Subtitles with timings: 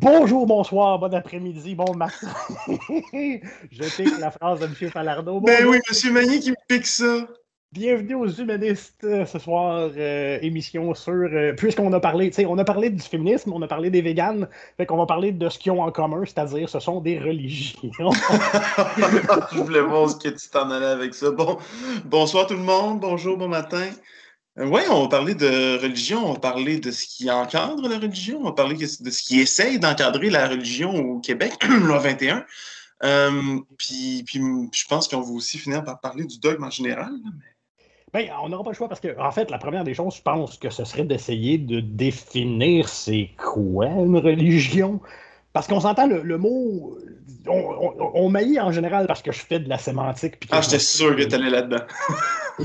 [0.00, 2.28] Bonjour, bonsoir, bon après-midi, bon matin.
[2.66, 4.90] je pique la phrase de M.
[4.90, 5.40] Falardeau.
[5.40, 6.12] Ben oui, M.
[6.14, 7.26] Magny qui me pique ça.
[7.72, 11.12] Bienvenue aux humanistes euh, ce soir, euh, émission sur.
[11.12, 14.00] euh, Puisqu'on a parlé, tu sais, on a parlé du féminisme, on a parlé des
[14.00, 14.48] véganes,
[14.78, 18.10] fait qu'on va parler de ce qu'ils ont en commun, c'est-à-dire ce sont des religions.
[19.52, 21.30] Je voulais voir ce que tu t'en allais avec ça.
[21.30, 21.58] Bon,
[22.06, 23.86] bonsoir tout le monde, bonjour, bon matin.
[24.62, 28.38] Oui, on va parler de religion, on va parler de ce qui encadre la religion,
[28.40, 31.52] on va parler de ce qui essaye d'encadrer la religion au Québec,
[31.82, 32.44] loi 21.
[33.02, 33.30] Euh,
[33.78, 34.40] puis, puis
[34.74, 37.10] je pense qu'on va aussi finir par parler du dogme en général.
[37.24, 37.46] mais-
[38.26, 40.22] Ben, on n'aura pas le choix parce que, en fait, la première des choses, je
[40.22, 45.00] pense que ce serait d'essayer de définir c'est quoi une religion.
[45.54, 46.98] Parce qu'on s'entend le, le mot.
[47.46, 47.52] On,
[47.98, 50.38] on, on maillit en général parce que je fais de la sémantique.
[50.40, 51.84] puis Ah, je j'étais sûr que tu allais là-dedans.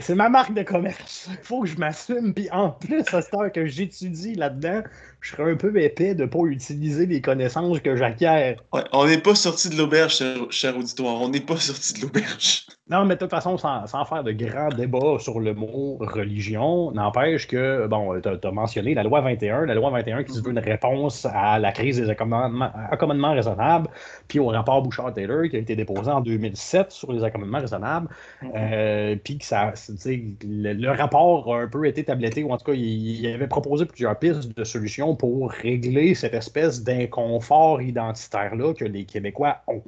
[0.00, 1.28] C'est ma marque de commerce.
[1.30, 2.32] Il faut que je m'assume.
[2.34, 4.82] Puis en plus, à cette heure que j'étudie là-dedans,
[5.26, 8.56] je serais un peu épais de ne pas utiliser les connaissances que j'acquiers.
[8.72, 11.20] Ouais, on n'est pas sorti de l'auberge, cher, cher auditoire.
[11.20, 12.66] On n'est pas sorti de l'auberge.
[12.88, 16.92] Non, mais de toute façon, sans, sans faire de grands débats sur le mot religion,
[16.92, 20.52] n'empêche que, bon, tu as, mentionné la loi 21, la loi 21 qui se veut
[20.52, 23.88] une réponse à la crise des accommodements, accommodements raisonnables,
[24.28, 28.06] puis au rapport Bouchard-Taylor qui a été déposé en 2007 sur les accommodements raisonnables,
[28.54, 29.72] euh, puis que ça,
[30.06, 33.48] le, le rapport a un peu été tabletté, ou en tout cas, il, il avait
[33.48, 39.82] proposé plusieurs pistes de solutions pour régler cette espèce d'inconfort identitaire-là que les Québécois ont.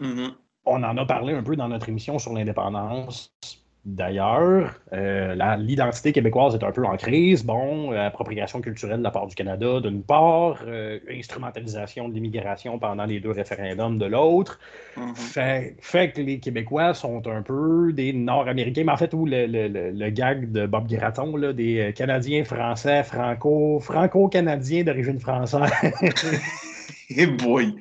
[0.00, 0.32] Mhm.
[0.64, 3.34] On en a parlé un peu dans notre émission sur l'indépendance.
[3.90, 7.42] D'ailleurs, euh, l'identité québécoise est un peu en crise.
[7.42, 13.06] Bon, appropriation culturelle de la part du Canada d'une part, euh, instrumentalisation de l'immigration pendant
[13.06, 14.60] les deux référendums de l'autre.
[14.98, 15.14] Mhm.
[15.14, 19.46] Fait, fait que les Québécois sont un peu des Nord-Américains, mais en fait, où le,
[19.46, 25.18] le- le- le gag de Bob Gratton, là, des euh, Canadiens français, franco, franco-canadiens d'origine
[25.18, 25.62] française.
[27.10, 27.74] Eh boy!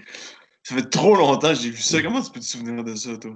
[0.64, 2.02] Ça fait trop longtemps que j'ai vu ça.
[2.02, 3.32] Comment tu peux te souvenir de ça, toi?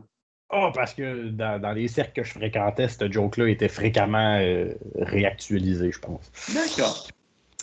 [0.51, 4.73] Ah, parce que dans, dans les cercles que je fréquentais, ce joke-là était fréquemment euh,
[4.97, 6.29] réactualisé, je pense.
[6.53, 7.07] D'accord.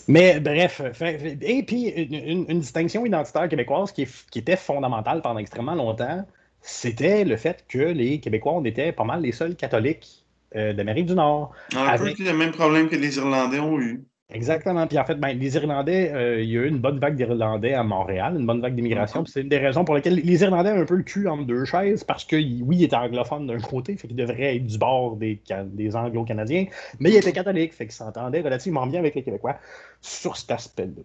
[0.06, 4.06] Mais bref, fait- et puis une, une- une distinction identitaire québécoise qui,
[4.36, 6.26] était fondamentale pendant extrêmement longtemps,
[6.62, 10.24] c'était le fait que les Québécois, on était pas mal les seuls catholiques
[10.56, 11.52] euh, d'Amérique du Nord.
[11.76, 14.02] Un Avec- peu le même problème que les Irlandais ont eu.
[14.30, 14.86] Exactement.
[14.86, 17.72] Puis en fait, ben, les Irlandais, euh, il y a eu une bonne vague d'Irlandais
[17.72, 19.24] à Montréal, une bonne vague d'immigration.
[19.24, 21.64] C'est une des raisons pour lesquelles les Irlandais ont un peu le cul entre deux
[21.64, 25.16] chaises, parce que oui, ils étaient anglophones d'un côté, fait qu'ils devraient être du bord
[25.16, 26.66] des, des Anglo-Canadiens,
[27.00, 29.56] mais ils étaient catholiques, fait qu'ils s'entendaient relativement bien avec les Québécois
[30.02, 31.02] sur cet aspect-là.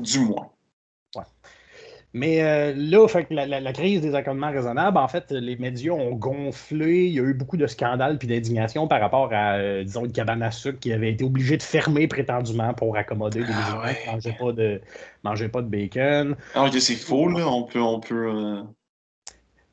[0.00, 0.50] Du moins.
[2.12, 5.56] Mais euh, là, fait que la, la- la crise des accommodements raisonnables, en fait, les
[5.56, 7.06] médias ont gonflé.
[7.06, 10.12] Il y a eu beaucoup de scandales puis d'indignation par rapport à, euh, disons, une
[10.12, 13.80] cabane à sucre qui avait été obligée de fermer prétendument pour accommoder des Ah gens
[13.80, 13.94] ouais.
[13.94, 14.80] qui mangeaient pas de,
[15.22, 16.36] mangeaient pas de bacon.
[16.54, 17.46] Alors que c'est faux, là.
[17.46, 17.80] On peut.
[17.80, 18.62] On peut euh,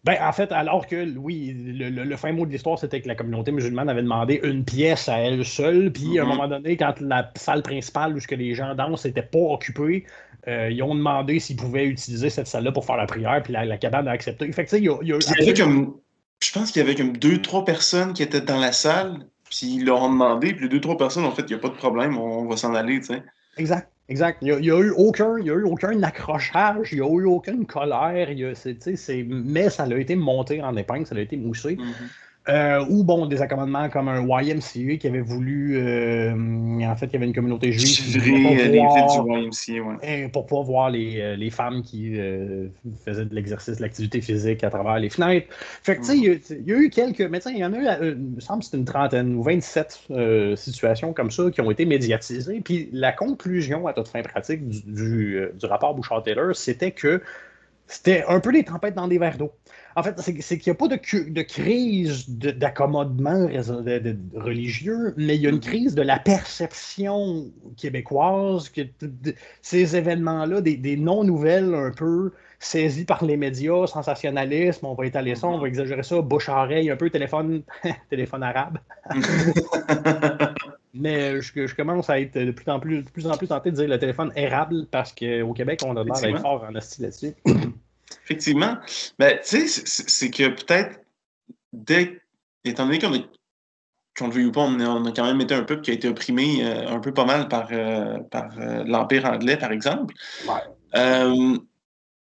[0.03, 3.07] Ben, en fait, alors que, oui, le, le- le fin mot de l'histoire, c'était que
[3.09, 5.91] la communauté musulmane avait demandé une pièce à elle seule.
[5.91, 6.29] Puis, à un Mhm.
[6.29, 10.05] moment donné, quand la salle principale où que les gens dansent n'était pas occupée,
[10.47, 13.41] euh, ils ont demandé s'ils pouvaient utiliser cette salle-là pour faire la prière.
[13.43, 14.51] Puis, la, la cabane a accepté.
[14.51, 15.95] Fait que, il y a, il y a- Il y avait comme.
[16.43, 19.75] Je pense qu'il y avait comme deux, trois personnes qui étaient dans la salle, puis
[19.77, 21.69] ils leur ont demandé, puis les deux, trois personnes ont fait il n'y a pas
[21.69, 23.23] de problème, on, on va s'en aller, tu sais.
[23.57, 24.37] Exact, exact.
[24.43, 27.25] Il n'y a, eu aucun, il y a eu aucun accrochage, il n'y a eu
[27.25, 28.29] aucune colère.
[28.29, 28.77] il y a- c'est-
[29.27, 31.75] mais ça a été monté en épingle, ça a été moussé.
[31.77, 31.93] Mhm.
[32.49, 35.77] Euh, ou bon, des accommodements comme un YMCA qui avait voulu.
[35.77, 37.87] euh, en fait, il y avait une communauté juive.
[38.21, 38.31] filles du
[39.37, 40.29] YMCA, ouais.
[40.29, 42.67] pour pas voir les, euh, les femmes qui euh,
[43.03, 45.47] faisaient de l'exercice, de l'activité physique à travers les fenêtres.
[45.83, 47.21] Fait que, tu sais, il y a- eu quelques.
[47.21, 49.43] Mais il y en a eu, euh, il me semble que c'était une trentaine ou
[49.43, 52.61] 27 euh, situations comme ça qui ont été médiatisées.
[52.61, 57.21] Puis la conclusion, à toute fin pratique, du, du, euh, du rapport Bouchard-Taylor, c'était que
[57.87, 59.51] c'était un peu des tempêtes dans des verres d'eau.
[59.95, 63.47] En fait, c'est qu'il n'y a pas de, crise de- d'accommodement
[64.35, 68.81] religieux, mais il y a une crise de la perception québécoise, que
[69.61, 75.35] ces événements-là, des, des non-nouvelles un peu saisies par les médias, sensationnalisme, on va étaler
[75.35, 77.63] ça, on va exagérer ça, bouche-oreille, un peu téléphone,
[78.09, 78.77] téléphone arabe.
[80.99, 83.71] Mais je, je commence à être de plus en plus, de plus en plus tenté
[83.71, 87.01] de dire le téléphone érable parce qu'au Québec, on a l'air d'être fort en hostie
[87.01, 87.33] là-dessus.
[88.23, 88.77] Effectivement.
[89.19, 90.99] Mais tu sais, c'est- que peut-être,
[91.73, 92.21] dès,
[92.63, 93.19] étant donné qu'on a,
[94.17, 95.91] qu'on le veuille ou pas, on a, on a quand même été un peuple qui
[95.91, 99.71] a été opprimé euh, un peu pas mal par, euh, par euh, l'Empire anglais, par
[99.71, 100.13] exemple.
[100.47, 100.61] Ouais.
[100.95, 101.57] Euh,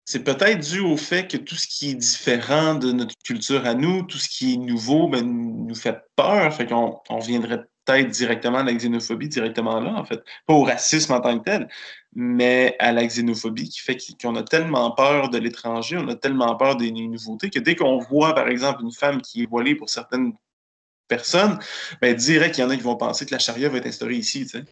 [0.04, 3.74] c'est peut-être dû au fait que tout ce qui est différent de notre culture à
[3.74, 6.52] nous, tout ce qui est nouveau, ben, nous fait peur.
[6.52, 7.62] Fait qu'on on viendrait
[7.98, 10.22] directement à la xénophobie, directement là, en fait.
[10.46, 11.68] Pas au racisme en tant que tel.
[12.14, 16.56] mais à la xénophobie qui fait qu'on a tellement peur de l'étranger, on a tellement
[16.56, 19.88] peur des nouveautés que dès qu'on voit, par exemple, une femme qui est voilée pour
[19.90, 20.32] certaines
[21.08, 21.58] personnes,
[22.00, 24.16] ben, direct qu'il y en a qui vont penser que la charia va être instaurée
[24.16, 24.42] ici.
[24.42, 24.64] Tu sais.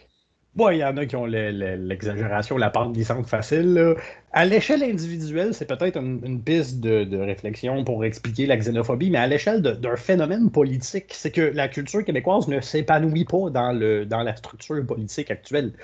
[0.54, 3.94] Bon, il y en a qui ont l'exagération, la pente glissante facile.
[4.32, 9.26] À l'échelle individuelle, c'est peut-être une, piste de, réflexion pour expliquer la xénophobie, mais à
[9.26, 14.84] l'échelle d'un phénomène politique, c'est que la culture québécoise ne s'épanouit pas dans, la structure
[14.84, 15.74] politique actuelle.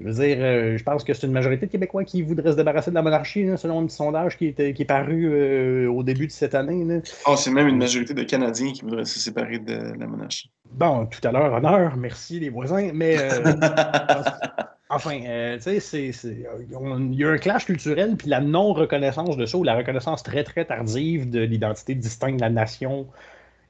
[0.00, 2.56] Je veux dire, euh, je pense que c'est une majorité de Québécois qui voudraient se
[2.56, 6.02] débarrasser de la monarchie, selon un petit sondage qui, est, qui est paru euh, au
[6.02, 7.00] début de cette année.
[7.26, 10.50] Oh, c'est même une majorité de Canadiens qui voudraient se séparer de la monarchie.
[10.70, 13.52] Bon, tout à l'heure, honneur, merci les voisins, mais euh,
[14.88, 15.18] enfin,
[15.62, 19.76] tu sais, il y a un clash culturel, puis la non-reconnaissance de ça, ou la
[19.76, 23.06] reconnaissance très, très tardive de l'identité distincte de la nation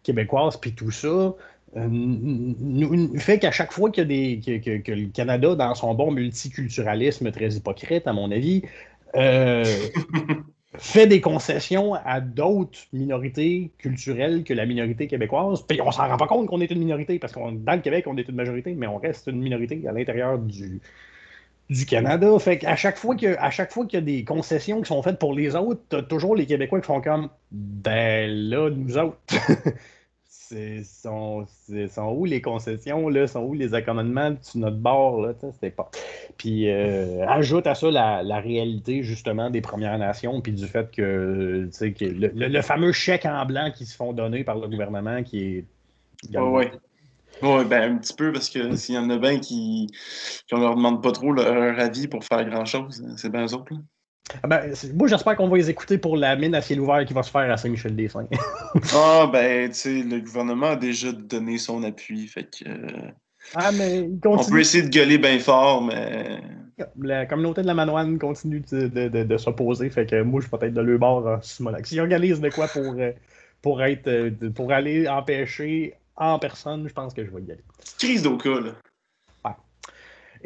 [0.03, 1.35] québécoise, puis tout ça,
[1.77, 6.13] euh, fait qu'à chaque fois qu'il y a des, que, le Canada, dans son bon
[6.13, 8.63] multiculturalisme très hypocrite, à mon avis,
[9.17, 9.65] euh,
[10.77, 15.63] fait des concessions à d'autres minorités culturelles que la minorité québécoise.
[15.63, 18.07] Puis on s'en rend pas compte qu'on est une minorité, parce que dans le Québec,
[18.07, 20.81] on est une majorité, mais on reste une minorité à l'intérieur du,
[21.71, 22.39] du Canada.
[22.39, 25.81] Fait qu'à chaque fois qu'il y a des concessions qui sont faites pour les autres,
[25.89, 29.19] t'as toujours les Québécois qui font comme ben là, nous autres.
[30.85, 31.47] sont,
[31.91, 35.91] sont où les concessions, là, sont où les accommodements sur notre bord, là, c'était pas.
[36.37, 41.69] Puis euh, ajoute à ça la, réalité justement des Premières Nations, puis du fait que,
[41.79, 45.65] que le, fameux chèque en blanc qui se font donner par le gouvernement qui est.
[46.39, 46.65] oui.
[47.43, 49.89] Oui, ben un petit peu, parce que s'il y en a bien qui,
[50.47, 53.75] qui leur demande pas trop leur avis pour faire grand chose, c'est bien eux autres.
[53.75, 53.81] Là.
[54.43, 57.13] Ah ben, moi, j'espère qu'on va les écouter pour la mine à ciel ouvert qui
[57.13, 58.29] va se faire à Saint-Michel-des-Saints.
[58.95, 62.69] ah, ben, tu sais, le gouvernement a déjà donné son appui, fait que.
[62.69, 63.11] Euh,
[63.55, 66.41] ah, mais On peut essayer de gueuler bien fort, mais.
[67.01, 70.59] La communauté de la Manoine continue de, de, de, s'opposer, fait que moi, je vais
[70.59, 71.87] peut-être de leur bord en Simonac.
[71.87, 73.13] S'ils organisent de quoi pour, euh,
[73.63, 77.63] pour, être, euh, pour aller empêcher en personne, je pense que je vais y aller.
[77.99, 78.73] Crise d'Oka, là.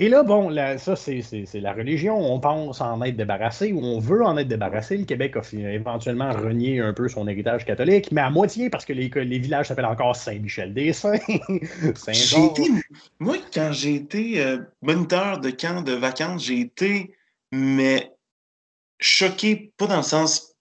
[0.00, 2.17] Et là, bon, ça, c'est la religion.
[2.17, 4.97] On pense en être débarrassé ou on veut en être débarrassé.
[4.97, 8.93] Le Québec a éventuellement renié un peu son héritage catholique, mais à moitié parce que
[8.93, 11.19] les, les villages s'appellent encore Saint-Michel-des-Saints.
[11.97, 12.55] Saint
[13.19, 17.17] moi, quand j'ai été euh, moniteur de camp de vacances, j'ai été,
[17.50, 18.12] mais
[19.00, 20.55] choqué, pas dans le sens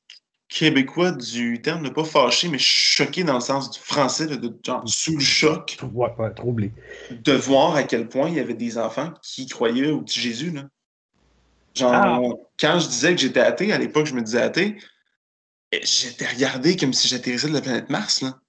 [0.49, 4.83] québécois du terme, ne pas fâché, mais choqué dans le sens du français, de, genre
[4.87, 5.77] sous le choc.
[5.93, 6.71] Ouais, ouais, troublé.
[7.11, 10.51] De voir à quel point il y avait des enfants qui croyaient au petit Jésus.
[10.51, 10.63] Là.
[11.75, 12.19] Genre, ah.
[12.59, 14.77] quand je disais que j'étais athée, à l'époque, je me disais athée,
[15.71, 18.21] j'étais regardé comme si j'atterrissais de la planète Mars.
[18.21, 18.39] Là.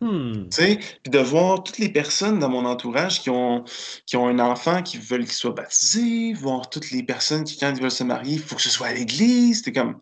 [0.00, 0.48] Hmm.
[0.48, 0.78] Puis
[1.10, 3.64] de voir toutes les personnes dans mon entourage qui ont,
[4.04, 7.72] qui ont un enfant qui veulent qu'il soit baptisé, voir toutes les personnes qui, quand
[7.72, 9.58] ils veulent se marier, il faut que ce soit à l'église.
[9.58, 10.00] C'était comme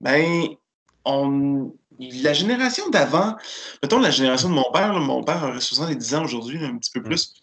[0.00, 0.48] ben,
[1.04, 3.36] on, la génération d'avant,
[3.82, 7.02] mettons la génération de mon père, mon père aurait 70 ans aujourd'hui, un petit peu
[7.02, 7.34] plus.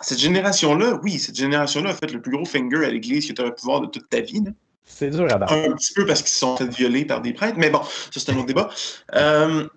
[0.00, 3.42] Cette génération-là, oui, cette génération-là a fait le plus gros finger à l'église que tu
[3.42, 4.42] aurais pu voir de toute ta vie.
[4.84, 5.52] C'est dur à battre.
[5.52, 8.20] Un petit peu parce qu'ils se sont fait violer par des prêtres, mais bon, ça
[8.20, 8.70] c'est un autre débat.
[9.14, 9.68] Euh,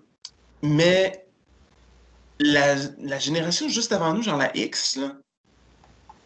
[0.62, 1.26] mais
[2.40, 5.14] la, la, génération juste avant nous, genre la X, là,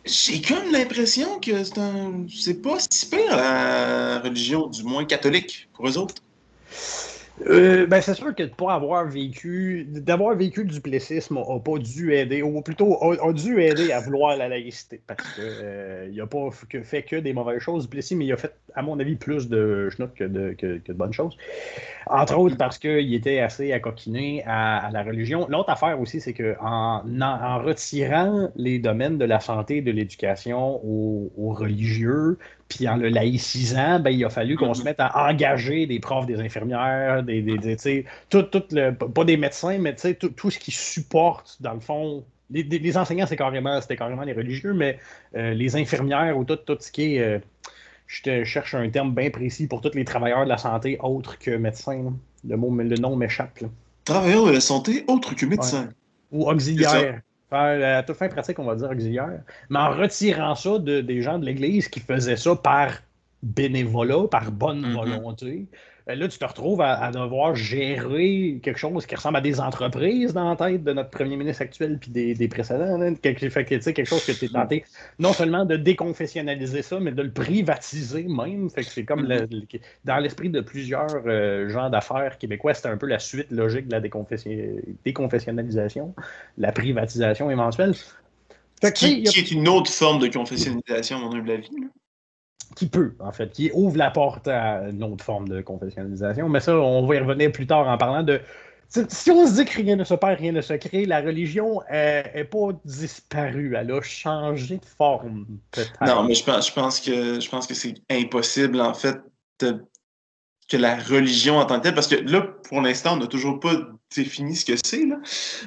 [0.08, 2.26] j'ai comme l'impression que c'est un...
[2.34, 6.22] c'est pas si pire la religion, du moins catholique, pour eux autres.
[7.46, 12.14] Euh, ben c'est sûr que pour avoir vécu, d'avoir vécu du plessisme n'a pas dû
[12.14, 16.50] aider, ou plutôt a, dû aider à vouloir la laïcité, parce qu'il euh, n'a pas
[16.82, 19.48] fait que des mauvaises choses, du plessisme, mais il a fait, à mon avis, plus
[19.48, 21.36] de de, que, de bonnes choses.
[22.06, 25.46] Entre autres parce qu'il était assez accoquiné à, à la religion.
[25.48, 30.80] L'autre affaire aussi, c'est qu'en en, retirant les domaines de la santé et de l'éducation
[30.84, 32.38] aux, religieux,
[32.68, 36.26] puis en le laïcisant, ben, il a fallu qu'on se mette à engager des profs,
[36.26, 40.70] des infirmières, des, des, tout, tout le, pas des médecins, mais tout, tout ce qui
[40.70, 44.98] supporte, dans le fond, les, enseignants, c'est carrément, c'était carrément les religieux, mais
[45.36, 47.20] euh, les infirmières ou tout, tout ce qui est.
[47.20, 47.38] Euh,
[48.06, 51.38] je te cherche un terme bien précis pour tous les travailleurs de la santé autres
[51.38, 52.14] que médecins.
[52.48, 53.62] Le, mot, le nom m'échappe.
[54.06, 55.90] Travailleurs de la santé autres que médecins.
[56.32, 57.20] Ou auxiliaires.
[57.50, 59.40] À toute fin pratique, on va dire auxiliaire.
[59.70, 62.92] Mais en retirant ça de, des gens de l'Église qui faisaient ça par
[63.42, 64.94] bénévolat, par bonne mm-hmm.
[64.94, 65.66] volonté,
[66.14, 70.48] là, tu te retrouves à, devoir gérer quelque chose qui ressemble à des entreprises dans
[70.48, 73.00] la tête de notre premier ministre actuel puis des, précédents.
[73.00, 73.14] Hein.
[73.14, 74.84] Quelque, fait quelque chose que tu es tenté
[75.18, 78.70] non seulement de déconfessionnaliser ça, mais de le privatiser même.
[78.70, 79.28] Fait que c'est comme
[80.04, 83.92] dans l'esprit de plusieurs euh, gens d'affaires québécois, c'était un peu la suite logique de
[83.92, 84.00] la
[85.04, 86.14] déconfessionnalisation,
[86.56, 87.94] la privatisation éventuelle.
[88.94, 91.70] qui, est une autre forme de confessionnalisation, à mon humble avis.
[92.78, 96.48] Qui peut, en fait, qui ouvre la porte à une autre forme de confessionnalisation.
[96.48, 98.40] Mais ça, on va y revenir plus tard en parlant de.
[98.88, 101.80] Si on se dit que rien ne se perd, rien ne se crée, la religion
[101.90, 103.74] n'est pas disparue.
[103.76, 105.92] Elle a changé de forme, peut-être.
[106.06, 109.18] Non, mais je pense, je pense que, que c'est impossible, en fait,
[110.68, 113.58] que la religion en tant que telle, parce que là, pour l'instant, on n'a toujours
[113.58, 113.74] pas
[114.14, 115.04] défini ce que c'est,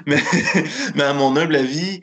[0.05, 0.17] mais,
[0.95, 2.01] mais à mon humble avis,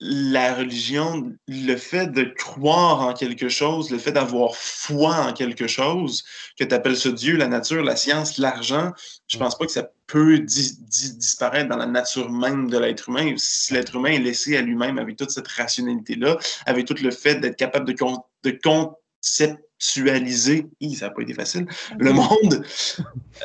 [0.00, 5.66] la religion, le fait de croire en quelque chose, le fait d'avoir foi en quelque
[5.66, 6.24] chose,
[6.58, 8.92] que tu appelles ce Dieu, la nature, la science, l'argent,
[9.26, 13.34] je pense pas que ça peut disparaître dans la nature même de l'être humain.
[13.38, 16.36] Si l'être humain est laissé à lui-même avec toute cette rationalité-là,
[16.66, 17.96] avec tout le fait d'être capable de,
[18.44, 21.66] de conceptualiser, ça n'a pas été facile,
[21.98, 22.66] le monde,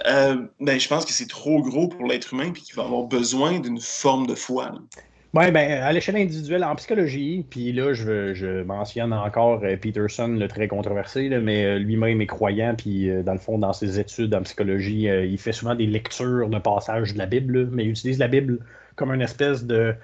[0.05, 3.03] euh, ben, je pense que c'est trop gros pour l'être humain et qu'il va avoir
[3.03, 4.73] besoin d'une forme de foi.
[5.33, 10.27] Oui, ben, à l'échelle individuelle, en psychologie, puis là, je, je mentionne encore euh, Peterson,
[10.27, 13.97] le très controversé, mais euh, lui-même est croyant, puis euh, dans le fond, dans ses
[13.97, 17.91] études en psychologie, il fait souvent des lectures de passages de la Bible, mais il
[17.91, 18.59] utilise la Bible
[18.97, 19.95] comme une espèce de.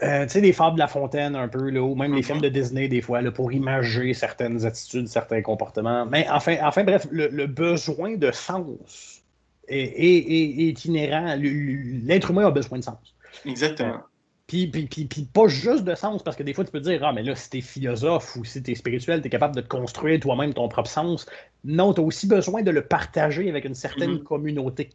[0.00, 2.48] tu sais, des fables de La Fontaine, un peu, là, ou même les films de
[2.48, 6.04] Disney, des fois, là, pour imager certaines attitudes, certains comportements.
[6.06, 9.22] Mais enfin, enfin bref, le, besoin de sens
[9.68, 11.36] est, est, est inhérent.
[11.38, 13.14] L'être humain a besoin de sens.
[13.46, 14.02] Exactement.
[14.48, 17.04] Puis, puis, puis, puis, pas juste de sens, parce que des fois, tu peux dire,
[17.04, 20.18] ah, mais là, si t'es philosophe ou si t'es spirituel, t'es capable de te construire
[20.20, 21.26] toi-même ton propre sens.
[21.64, 24.22] Non, t'as aussi besoin de le partager avec une certaine mm-hmm.
[24.22, 24.88] communauté.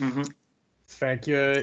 [0.00, 0.24] Mm-hmm.
[0.88, 1.62] Fait que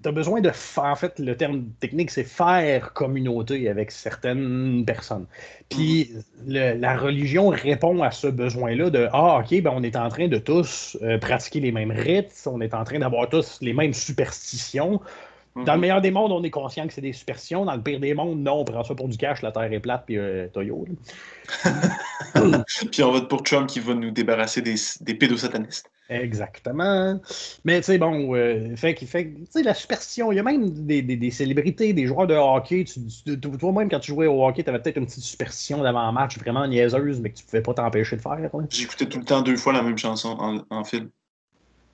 [0.00, 5.26] t'as besoin de en fait le terme technique c'est faire communauté avec certaines personnes.
[5.68, 6.12] Puis
[6.46, 6.78] mm-hmm.
[6.78, 10.38] la religion répond à ce besoin-là de ah ok ben on est en train de
[10.38, 15.00] tous euh, pratiquer les mêmes rites, on est en train d'avoir tous les mêmes superstitions,
[15.56, 15.80] dans le mhm.
[15.80, 17.64] meilleur des mondes, on est conscient que c'est des superstitions.
[17.64, 19.80] Dans le pire des mondes, non, on prend ça pour du cash, la Terre est
[19.80, 20.86] plate, puis euh, Toyo.
[22.92, 25.90] puis on vote pour Trump qui va nous débarrasser des, des pédosatanistes.
[26.10, 27.20] Exactement.
[27.64, 30.70] Mais tu sais, bon, euh, fait, fait tu sais, la superstition, il y a même
[30.86, 32.84] des, des, célébrités, des joueurs de hockey.
[33.58, 37.20] Toi-même, quand tu jouais au hockey, tu avais peut-être une petite superstition d'avant-match vraiment niaiseuse,
[37.20, 38.38] mais que tu pouvais pas t'empêcher de faire.
[38.70, 41.10] J'écoutais tout le temps deux fois la même chanson en, en film.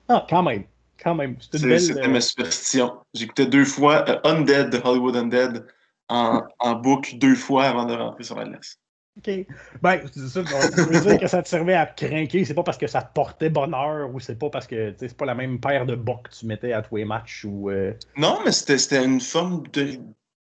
[0.07, 0.63] Ah, quand même
[1.01, 1.37] quand même.
[1.39, 2.97] C'était euh, ma superstition.
[3.13, 5.65] J'écoutais deux fois euh, Undead de Hollywood Undead
[6.09, 8.79] en, en boucle deux fois avant de rentrer sur la glace.
[9.17, 9.45] OK.
[9.81, 10.41] Ben, c'est ça.
[10.41, 12.43] On veut dire que ça te servait à craquer.
[12.43, 15.25] C'est pas parce que ça te portait bonheur ou c'est pas parce que c'est pas
[15.25, 17.69] la même paire de bocs que tu mettais à tous les matchs ou.
[17.69, 19.99] Euh, non, mais c'était une forme de,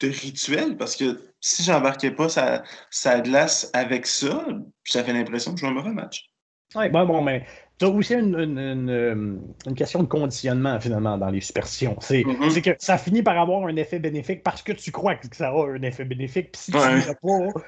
[0.02, 4.46] de, rituel parce que si j'embarquais pas sa, sa glace avec ça,
[4.84, 6.30] ça fait l'impression que je jouais un mauvais match.
[6.76, 7.46] Ouais, bon, bon, mais
[7.80, 11.96] tu as aussi une, une, une, question de conditionnement, finalement, dans les superstitions.
[12.00, 12.50] Mm-hmm.
[12.50, 15.50] C'est que ça finit par avoir un effet bénéfique parce que tu crois que ça
[15.50, 16.52] a un effet bénéfique.
[16.52, 17.62] Puis si tu l'as pas,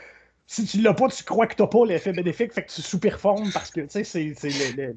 [0.48, 2.82] si tu l'as pas, tu crois que tu n'as pas l'effet bénéfique, fait que tu
[2.82, 4.34] sous-performes parce que, tu sais, c'est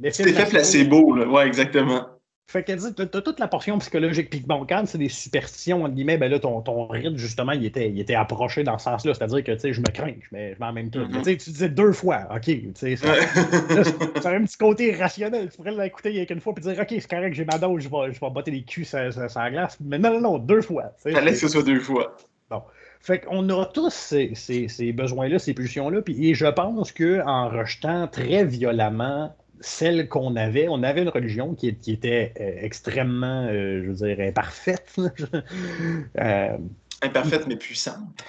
[0.01, 0.25] l'effet.
[0.25, 1.29] C'est placebo, là.
[1.29, 2.07] Ouais, exactement.
[2.49, 4.29] Fait que tu as, toute la portion psychologique.
[4.29, 7.65] Puis bon, quand c'est des superstitions, entre guillemets, ben là, ton, ton rythme, justement, il
[7.65, 9.15] était, il était approché dans ce sens-là.
[9.15, 11.01] C'est-à-dire que, tu sais, je me crains, mais je m'en même temps.
[11.01, 11.37] Mm-hmm.
[11.39, 15.49] Tu disais deux fois, OK, tu sais, ça, a un petit côté rationnel.
[15.51, 17.57] Tu pourrais l'écouter il y a qu'une fois puis dire, OK, c'est correct, j'ai ma
[17.57, 19.79] dose, je vais, je vais botter les culs sur, la glace.
[19.81, 20.93] Mais non, non, non, deux fois.
[20.99, 22.17] Fallait que ce soit deux fois.
[22.51, 22.63] Bon.
[23.01, 28.07] Fait qu'on a tous ces, ces, ces besoins-là, ces pulsions-là, et je pense qu'en rejetant
[28.07, 33.91] très violemment celle qu'on avait, on avait une religion qui, était euh, extrêmement, euh, je
[33.91, 34.97] veux dire, imparfaite.
[36.19, 36.57] Euh,
[37.03, 38.23] imparfaite mais puissante.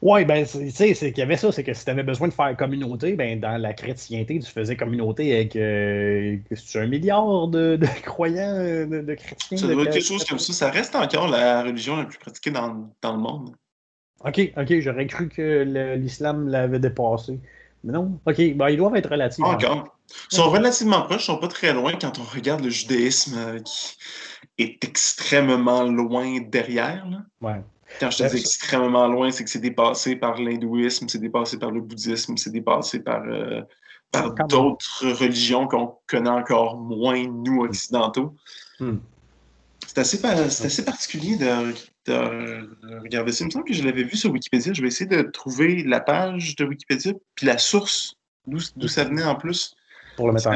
[0.00, 2.28] Oui, ben, tu sais, c'est qu'il y avait ça, c'est que si tu avais besoin
[2.28, 8.86] de faire communauté, ben, dans la chrétienté, tu faisais communauté avec un milliard de, croyants,
[8.86, 9.56] de, chrétiens.
[9.56, 10.52] Ça doit être quelque chose comme ça.
[10.52, 13.50] Ça reste encore la religion la plus pratiquée dans, dans le monde.
[14.24, 17.40] OK, OK, j'aurais cru que l'islam l'avait dépassé.
[17.84, 19.50] Mais non, OK, ben, ils doivent être relativement.
[19.50, 19.96] Encore.
[20.30, 23.58] Ils sont relativement proches, ils sont pas très loin quand on regarde le judaïsme euh,
[23.60, 23.96] qui
[24.58, 27.06] est extrêmement loin derrière.
[27.40, 27.62] Ouais.
[28.00, 31.70] Quand je te dis extrêmement loin, c'est que c'est dépassé par l'hindouisme, c'est dépassé par
[31.70, 33.62] le bouddhisme, c'est dépassé par, euh,
[34.10, 38.34] par d'autres religions qu'on connaît encore moins, nous, occidentaux.
[38.80, 38.98] Hmm.
[39.86, 41.74] C'est assez, assez, particulier de,
[42.06, 43.44] de, regarder ça?
[43.44, 44.72] Il me semble que je l'avais vu sur Wikipédia.
[44.72, 48.16] Je vais essayer de trouver la page de Wikipédia puis la source,
[48.46, 49.74] d'où ça venait en plus
[50.16, 50.54] pour le mettre en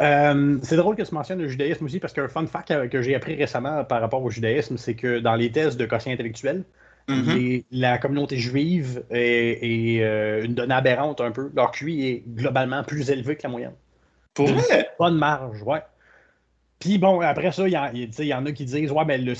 [0.00, 3.14] euh, c'est drôle que tu mentionnes le judaïsme aussi, parce qu'un fun fact que j'ai
[3.14, 6.64] appris récemment par rapport au judaïsme, c'est que dans les tests de quotient intellectuel,
[7.08, 7.62] mhm.
[7.70, 11.50] la communauté juive est, euh, une donnée aberrante un peu.
[11.54, 13.74] Leur QI est globalement plus élevé que la moyenne.
[14.32, 14.88] Pour vrai?
[14.98, 15.82] Bonne marge, ouais.
[16.78, 19.34] Puis bon, après ça, il y, y, en a qui disent Ouais, ben, le,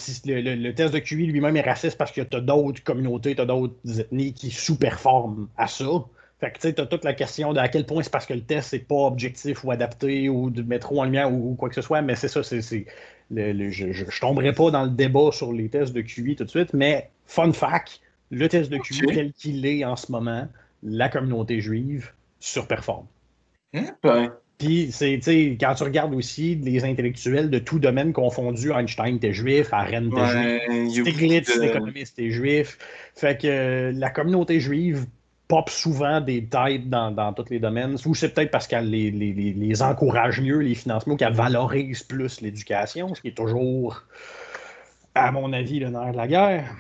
[0.55, 3.47] le, test de QI lui-même est raciste parce que tu as d'autres communautés, tu as
[3.47, 5.85] d'autres ethnies qui sous-performent à ça.
[6.41, 8.35] Fait que tu sais, as toute la question de à quel point c'est parce que
[8.35, 11.69] le test n'est pas objectif ou adapté ou de mettre trop en lumière ou, quoi
[11.69, 12.61] que ce soit, mais c'est ça, c'est.
[12.61, 16.73] je ne tomberai pas dans le débat sur les tests de QI tout de suite,
[16.73, 18.01] mais fun fact,
[18.31, 20.49] le test de QI tel qu'il est en ce moment,
[20.83, 22.11] la communauté juive
[22.41, 23.07] surperforme.
[23.73, 25.19] Eh ben, puis, c'est,
[25.61, 30.91] quand tu regardes aussi les intellectuels de tout domaine confondus, Einstein était juif, Arendt était
[30.91, 32.79] juif, Stiglitz, l'économiste, était juif.
[33.15, 35.07] Fait que la communauté juive
[35.49, 37.97] pop souvent des têtes dans, dans tous les domaines.
[38.07, 42.41] Ou c'est peut-être parce qu'elle les, les, les, encourage mieux, les financements, qu'elle valorise plus
[42.41, 44.05] l'éducation, ce qui est toujours,
[45.15, 46.77] à mon avis, le nerf de la guerre.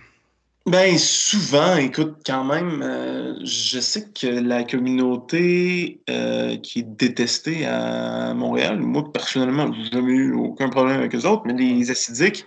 [0.66, 7.66] Ben souvent, écoute, quand même, euh, je sais que la communauté euh, qui est détestée
[7.66, 12.47] à Montréal, moi personnellement, j'ai jamais eu aucun problème avec eux autres, mais les acidiques,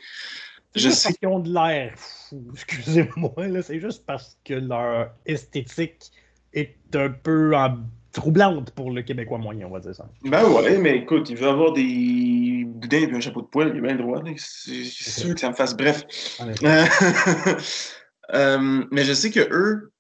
[0.76, 1.14] je sais.
[1.14, 1.94] qu'ils ont de l'air
[2.54, 6.12] excusez-moi, c'est juste parce que leur esthétique
[6.54, 7.54] est un peu
[8.14, 10.10] troublante pour le Québécois moyen, on va dire ça.
[10.24, 13.78] Ben ouais, mais écoute, il veut avoir des boudins et un chapeau de poil, il
[13.78, 14.24] est bien le droit.
[14.38, 16.04] C'est sûr que ça me fasse bref.
[18.34, 19.92] Euh, mais je sais que eux,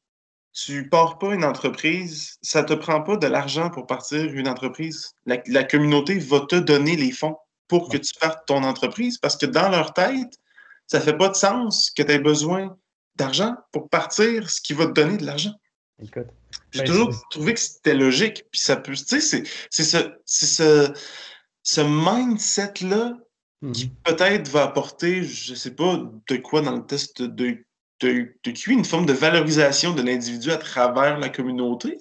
[0.53, 5.11] tu pars pas une entreprise, ça te prend pas de l'argent pour partir une entreprise.
[5.25, 9.45] La, communauté va te donner les fonds pour que tu partes ton entreprise parce que
[9.45, 10.39] dans leur tête,
[10.87, 12.75] ça fait pas de sens que tu aies besoin
[13.15, 15.53] d'argent pour partir ce qui va te donner de l'argent.
[15.99, 18.45] J'ai ben, toujours trouvé que c'était logique.
[18.51, 20.93] Puis ça peut, tu sais, c'est ce, ce,
[21.61, 23.17] ce mindset-là
[23.73, 23.95] qui mhm.
[24.03, 27.65] peut-être va apporter, je sais pas de quoi dans le test de
[28.01, 31.97] de, de une forme de valorisation de l'individu à travers la communauté?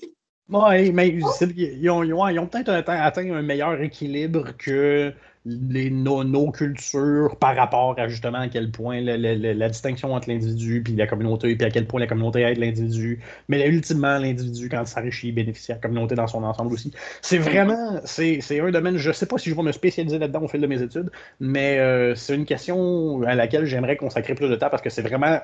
[0.48, 5.12] Oui, mais ils ont, peut-être atteint un meilleur équilibre que
[5.44, 10.92] les, nos, cultures par rapport à justement à quel point la, distinction entre l'individu et
[10.92, 13.20] la communauté, puis à quel point la communauté aide l'individu.
[13.48, 16.92] Mais ultimement, l'individu, quand il s'enrichit, bénéficie à la communauté dans son ensemble aussi.
[17.22, 20.42] C'est vraiment, c'est un domaine, je ne sais pas si je vais me spécialiser là-dedans
[20.42, 24.48] au fil de mes études, mais euh, c'est une question à laquelle j'aimerais consacrer plus
[24.48, 25.40] de temps parce que c'est vraiment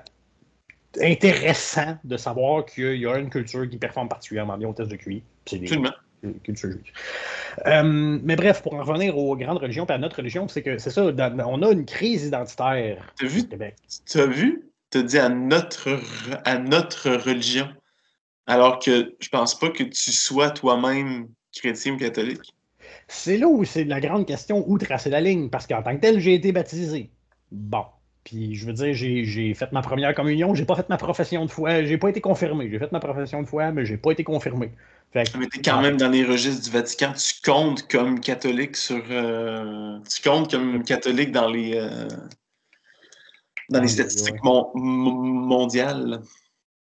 [1.01, 4.97] intéressant de savoir qu'il y a une culture qui performe particulièrement bien au test de
[4.97, 5.23] QI.
[5.47, 5.91] C'est Absolument.
[6.45, 6.93] Culture juive.
[7.67, 7.83] Euh,
[8.23, 10.91] mais bref, pour en revenir aux grandes religions et à notre religion, c'est que c'est
[10.91, 13.75] ça, on a une crise identitaire as vu, Québec.
[14.09, 14.71] Tu as vu?
[14.91, 15.99] Tu as dit à notre,
[16.45, 17.69] à notre religion,
[18.47, 22.55] alors que je pense pas que tu sois toi-même chrétien ou catholique.
[23.09, 26.01] C'est là où c'est la grande question où tracer la ligne, parce qu'en tant que
[26.01, 27.11] tel, j'ai été baptisé.
[27.51, 27.85] Bon,
[28.25, 31.51] puis je veux dire, j'ai fait ma première communion, j'ai pas fait ma profession de
[31.51, 32.71] foi, j'ai pas été confirmé.
[32.71, 34.71] J'ai fait ma profession de foi, mais j'ai pas été confirmé.
[35.15, 39.03] mais t'es quand même dans les registres du Vatican, tu comptes comme catholique sur.
[39.11, 41.75] Euh, tu comptes comme catholique dans les.
[41.75, 42.09] Euh,
[43.71, 46.21] dans les statistiques mondiales.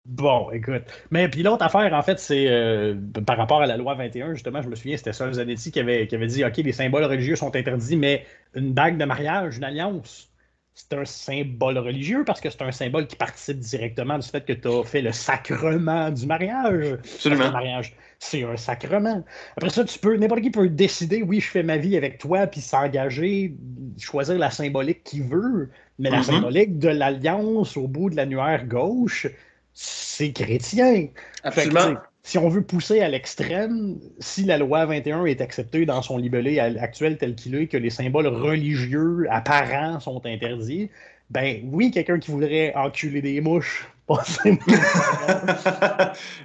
[0.06, 0.82] Bon, écoute.
[1.10, 4.62] Mais puis l'autre affaire, en fait, c'est euh, par rapport à la loi 21, justement,
[4.62, 7.36] je me souviens, c'était Sol Zanetti qui avait, qui avait dit OK, les symboles religieux
[7.36, 10.29] sont interdits, mais une bague de mariage, une alliance,
[10.74, 14.52] c'est un symbole religieux parce que c'est un symbole qui participe directement du fait que
[14.52, 16.92] tu as fait le sacrement du mariage.
[16.92, 17.46] Absolument.
[17.46, 19.24] Le mariage, c'est un sacrement.
[19.56, 22.46] Après ça, tu peux, n'importe qui peut décider, oui, je fais ma vie avec toi,
[22.46, 23.54] puis s'engager,
[23.98, 26.24] choisir la symbolique qu'il veut, mais la mm-hmm.
[26.24, 29.26] symbolique de l'alliance au bout de l'annuaire gauche,
[29.74, 31.08] c'est chrétien.
[31.42, 36.18] Absolument si on veut pousser à l'extrême, si la loi 21 est acceptée dans son
[36.18, 40.90] libellé actuel tel qu'il est, que les symboles religieux apparents sont interdits,
[41.30, 43.88] ben oui, quelqu'un qui voudrait enculer des mouches,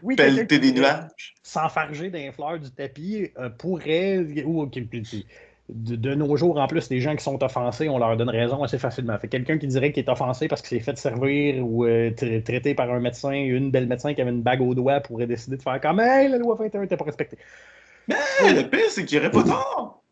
[0.03, 4.69] oui, pelleter des nuages, s'enfarger d'un fleur du tapis euh, pourrait, ou
[5.69, 8.77] de, nos jours, en plus, les gens qui sont offensés, on leur donne raison assez
[8.77, 9.17] facilement.
[9.17, 12.75] Fait quelqu'un qui dirait qu'il est offensé parce qu'il s'est fait servir ou euh, traité
[12.75, 15.61] par un médecin, une belle médecin qui avait une bague au doigt pourrait décider de
[15.61, 17.37] faire comme Hey, la loi 21 n'était pas respectée.
[18.07, 20.03] Mais le pire, c'est qu'il n'y aurait pas tort.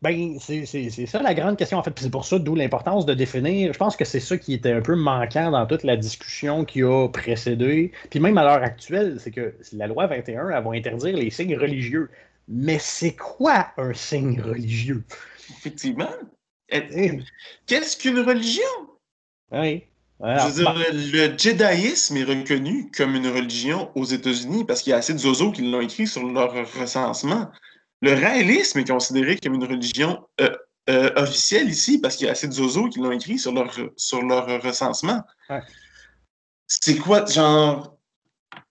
[0.00, 0.64] Ben, c'est
[1.06, 1.92] ça la grande question, en fait.
[1.98, 3.72] C'est pour ça, d'où l'importance de définir.
[3.72, 6.84] Je pense que c'est ça qui était un peu manquant dans toute la discussion qui
[6.84, 7.90] a précédé.
[8.08, 11.56] Puis même à l'heure actuelle, c'est que la loi 21, elle va interdire les signes
[11.56, 12.10] religieux.
[12.48, 15.04] Mais c'est quoi un signe religieux?
[15.50, 16.10] Effectivement.
[17.66, 18.64] Qu'est-ce qu'une religion?
[19.52, 19.84] Oui.
[20.20, 20.74] Je veux dire,
[21.30, 25.18] le judaïsme est reconnu comme une religion aux États-Unis parce qu'il y a assez de
[25.18, 27.48] zozos qui l'ont écrit sur leur recensement.
[28.00, 30.50] Le réalisme est considéré comme une religion euh,
[30.90, 33.72] euh, officielle ici parce qu'il y a assez de zozos qui l'ont écrit sur leur,
[33.96, 35.22] sur leur recensement.
[36.66, 37.97] C'est quoi, genre,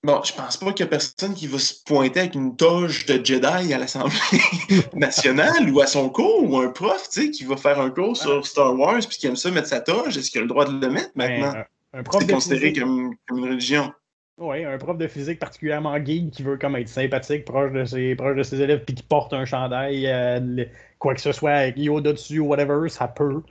[0.03, 3.05] Bon, je pense pas qu'il y a personne qui va se pointer avec une toge
[3.05, 4.15] de Jedi à l'Assemblée
[4.93, 8.15] nationale ou à son cours ou un prof, tu sais, qui va faire un cours
[8.15, 10.17] sur Star Wars puis qui aime ça mettre sa toge.
[10.17, 11.63] Est-ce qu'il a le droit de le mettre ben, maintenant?
[11.93, 13.91] un, prof C'est considéré comme, une religion.
[14.37, 18.15] Oui, un prof de physique particulièrement geek qui veut comme être sympathique, proche de ses,
[18.15, 20.63] proche de ses élèves, puis qui porte un chandail, euh,
[20.99, 23.41] quoi que ce soit, avec Yoda dessus ou whatever, ça peut.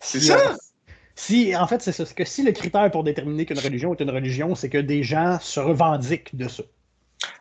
[0.00, 0.54] C'est ça!
[1.16, 2.04] Si, en fait, c'est ça.
[2.04, 5.38] que si le critère pour déterminer qu'une religion est une religion, c'est que des gens
[5.40, 6.64] se revendiquent de ça.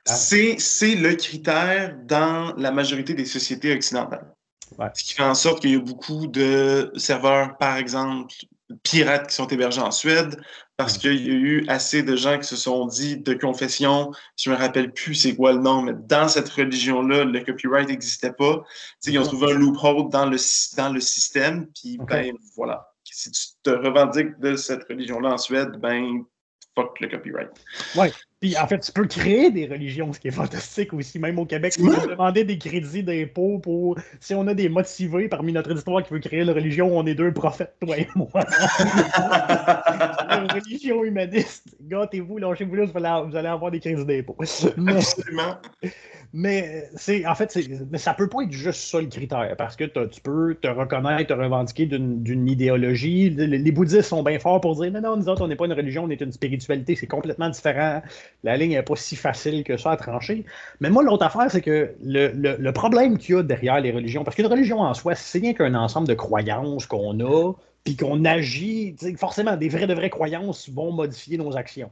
[0.06, 4.32] C'est, le critère dans la majorité des sociétés occidentales.
[4.96, 8.34] Ce qui fait en sorte qu'il y a beaucoup de serveurs, par exemple,
[8.82, 10.42] pirates qui sont hébergés en Suède,
[10.78, 14.50] parce qu'il y a eu assez de gens qui se sont dit de confession, je
[14.50, 18.64] me rappelle plus c'est quoi le nom, mais dans cette religion-là, le copyright n'existait pas.
[19.06, 20.38] ils ont trouvé un loophole dans le,
[20.76, 25.78] dans le système, puis ben voilà si tu te revendiques de cette religion-là en Suède,
[25.80, 26.24] ben,
[26.76, 27.50] fuck le copyright.
[27.96, 28.08] Oui.
[28.40, 31.20] Puis en fait, tu peux créer des religions, ce qui est fantastique aussi.
[31.20, 33.98] Même au Québec, on peut demander des crédits d'impôts pour.
[34.20, 37.16] Si on a des motivés parmi notre histoire qui veut créer une religion, on est
[37.16, 38.30] deux prophètes, toi et moi.
[40.30, 41.76] une religion humaniste.
[41.82, 44.36] Gâtez-vous, lâchez-vous là, vous allez avoir des crédits d'impôts.
[44.40, 45.56] Absolument.
[46.36, 47.56] Mais c'est en fait,
[47.92, 51.28] mais ça peut pas être juste ça le critère, parce que tu peux te reconnaître,
[51.28, 53.30] te revendiquer d'une idéologie.
[53.30, 55.74] Les, bouddhistes sont bien forts pour dire non, non, nous autres, on n'est pas une
[55.74, 58.02] religion, on est une spiritualité, c'est complètement différent.
[58.44, 60.44] La ligne n'est pas si facile que ça à trancher.
[60.80, 64.24] Mais moi, l'autre affaire, c'est que le, le problème qu'il y a derrière les religions,
[64.24, 68.26] parce qu'une religion en soi, c'est rien qu'un ensemble de croyances qu'on a, puis qu'on
[68.26, 71.92] agit, forcément, des vraies de vraies croyances vont modifier nos actions.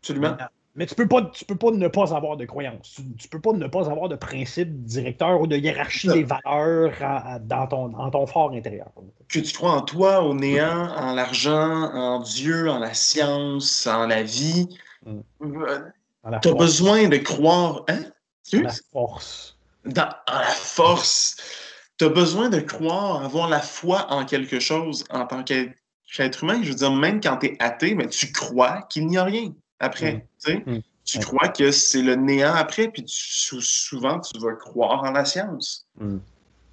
[0.00, 0.36] Absolument.
[0.76, 3.00] Mais tu peux pas, tu peux pas ne pas avoir de croyances.
[3.16, 7.66] Tu, peux pas ne pas avoir de principe directeur ou de hiérarchie des valeurs dans,
[7.68, 8.90] ton, dans ton fort intérieur.
[9.28, 14.08] Que tu crois en toi, au néant, en l'argent, en Dieu, en la science, en
[14.08, 14.68] la vie.
[15.06, 15.20] Mm.
[15.42, 15.78] Euh,
[16.42, 17.84] tu as besoin de croire.
[17.88, 18.02] Hein?
[18.52, 19.56] La force.
[19.84, 21.36] Dans, en la force.
[21.98, 26.60] Tu as besoin de croire, avoir la foi en quelque chose en tant qu'être humain.
[26.64, 29.54] Je veux dire, même quand tu es athée, mais tu crois qu'il n'y a rien
[29.84, 30.26] après.
[30.46, 30.80] Mm.
[31.04, 31.22] Tu mm.
[31.22, 35.86] crois que c'est le néant après, puis souvent, tu vas croire en la science.
[35.98, 36.18] Mm.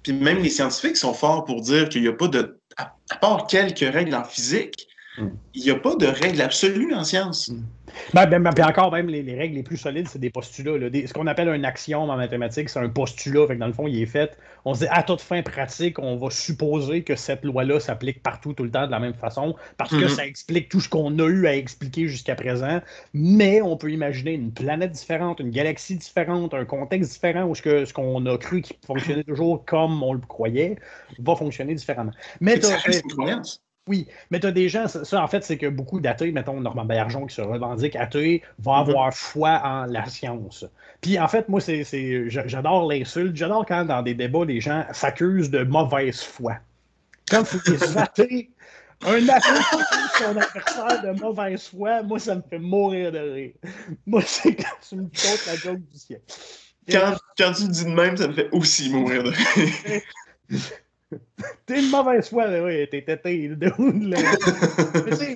[0.02, 2.58] Puis même les scientifiques sont forts pour dire qu'il n'y a pas de.
[2.76, 7.52] À, part quelques règles en physique, il n'y a pas de règle absolue en science.
[8.14, 10.72] Ben, ben, ben, puis encore, même les, règles les plus solides, c'est des postulats.
[10.72, 13.46] ce qu'on appelle un axiome en mathématiques, c'est un postulat.
[13.46, 14.36] Fait dans le fond, il est fait.
[14.64, 18.54] On se dit, à toute fin pratique, on va supposer que cette loi-là s'applique partout,
[18.54, 20.08] tout le temps, de la même façon, parce que mm-hmm.
[20.08, 22.80] ça explique tout ce qu'on a eu à expliquer jusqu'à présent.
[23.12, 27.60] Mais on peut imaginer une planète différente, une galaxie différente, un contexte différent où ce,
[27.60, 30.76] que, ce qu'on a cru qui fonctionnait toujours comme on le croyait
[31.18, 32.12] va fonctionner différemment.
[32.40, 33.60] Mais ça reste une croyance.
[33.88, 36.84] Oui, mais tu as des gens, ça, en fait, c'est que beaucoup d'athées, mettons Normand
[36.84, 38.80] Bergeon qui se revendique athée, vont mhm.
[38.80, 40.64] avoir foi en la science.
[41.00, 41.84] Puis en fait, moi, c'est,
[42.28, 43.34] j'adore l'insulte.
[43.34, 46.58] J'adore quand dans des débats, les gens s'accusent de mauvaise foi.
[47.28, 48.50] Comme les athées,
[49.04, 53.52] un athée qui son adversaire de mauvaise foi, moi, ça me fait mourir de rire.
[54.06, 56.20] Moi, c'est quand tu me comptes la joke du ciel.
[56.88, 60.02] Quand, quand tu dis de même, ça me fait aussi mourir de rire.
[61.66, 63.48] T'es une mauvaise foi, oui, t'es tété.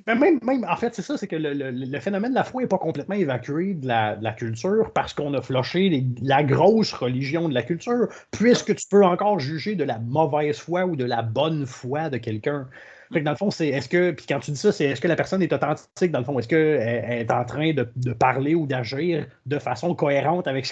[0.07, 2.79] même, même, en fait, c'est ça, c'est que le, phénomène de la foi n'est pas
[2.79, 8.09] complètement évacué de la, culture parce qu'on a floché la grosse religion de la culture,
[8.31, 12.19] puisque tu peux encore juger de la mauvaise foi ou de la bonne foi de
[12.19, 12.69] quelqu'un.
[13.13, 15.01] Fait que dans le fond, c'est est-ce que, puis quand tu dis ça, c'est est-ce
[15.01, 18.13] que la personne est authentique, dans le fond, est-ce qu'elle est en train de, de
[18.13, 20.67] parler ou d'agir de façon cohérente avec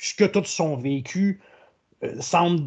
[0.00, 1.47] ce que tout son vécu euh,
[2.20, 2.60] semble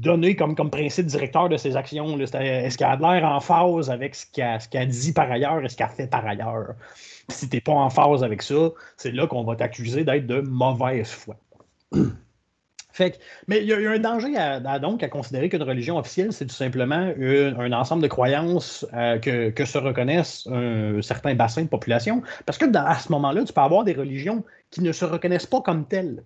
[0.00, 2.18] donner comme, comme principe directeur de ses actions.
[2.18, 4.26] Est-ce qu'elle a l'air en phase avec ce
[4.70, 6.74] qu'elle dit par ailleurs et ce qu'elle fait par ailleurs?
[7.28, 10.40] Si tu n'es pas en phase avec ça, c'est là qu'on va t'accuser d'être de
[10.40, 11.36] mauvaise foi.
[12.90, 16.46] Fait mais il y, a un danger à, donc à considérer qu'une religion officielle, c'est
[16.46, 22.22] tout simplement un ensemble de croyances euh, que, se reconnaissent un certain bassin de population.
[22.44, 25.60] Parce que à ce moment-là, tu peux avoir des religions qui ne se reconnaissent pas
[25.60, 26.24] comme telles.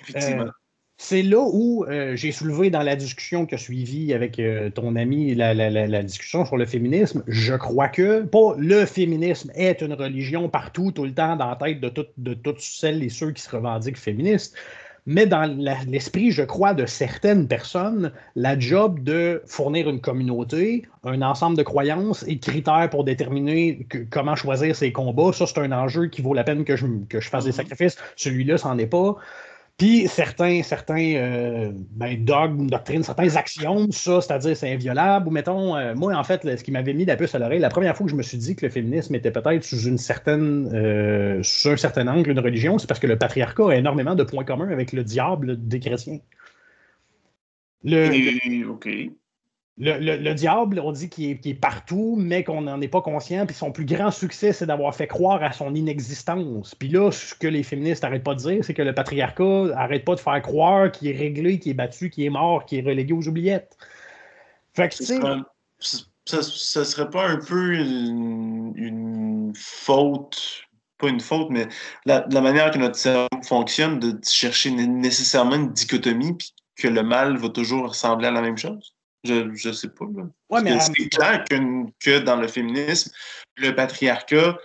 [0.00, 0.44] Effectivement.
[0.44, 0.59] Euh,
[1.02, 4.96] c'est là où euh, j'ai soulevé dans la discussion qui a suivi avec euh, ton
[4.96, 7.24] ami la, discussion sur le féminisme.
[7.26, 11.56] Je crois que, pas le féminisme est une religion partout, tout le temps, dans la
[11.56, 14.54] tête de, de toutes celles et ceux qui se revendiquent féministes,
[15.06, 15.50] mais dans
[15.88, 21.62] l'esprit, je crois, de certaines personnes, la job de fournir une communauté, un ensemble de
[21.62, 26.20] croyances et de critères pour déterminer comment choisir ses combats, ça, c'est un enjeu qui
[26.20, 27.54] vaut la peine que je, que je fasse des mm-hmm.
[27.54, 27.96] sacrifices.
[28.16, 29.16] Celui-là, c'en est pas.
[29.80, 35.26] Puis certains, certains euh, ben, dogmes, doctrines, certains axiomes, ça, c'est-à-dire c'est inviolable.
[35.26, 37.70] Ou mettons, euh, moi, en fait, ce qui m'avait mis la puce à l'oreille, la
[37.70, 40.70] première fois que je me suis dit que le féminisme était peut-être sous une certaine
[40.74, 44.22] euh, sous un certain angle une religion, c'est parce que le patriarcat a énormément de
[44.22, 46.18] points communs avec le diable des chrétiens.
[47.82, 48.86] Le, OK.
[49.78, 53.46] Le, diable, on dit qu'il est, partout, mais qu'on n'en est pas conscient.
[53.46, 56.74] Puis son plus grand succès, c'est d'avoir fait croire à son inexistence.
[56.74, 60.04] Puis là, ce que les féministes n'arrêtent pas de dire, c'est que le patriarcat n'arrête
[60.04, 62.88] pas de faire croire qu'il est réglé, qu'il est battu, qu'il est mort, qu'il est
[62.88, 63.76] relégué aux oubliettes.
[64.74, 65.20] Fait que, tu sais.
[66.26, 70.66] Ça, ça, serait pas un peu une, faute,
[70.98, 71.66] pas une faute, mais
[72.04, 77.02] la, la, manière que notre cerveau fonctionne de chercher nécessairement une dichotomie, puis que le
[77.02, 78.94] mal va toujours ressembler à la même chose?
[79.24, 80.06] Je, je sais pas.
[80.80, 83.12] c'est clair que, dans le féminisme,
[83.56, 84.58] le patriarcat,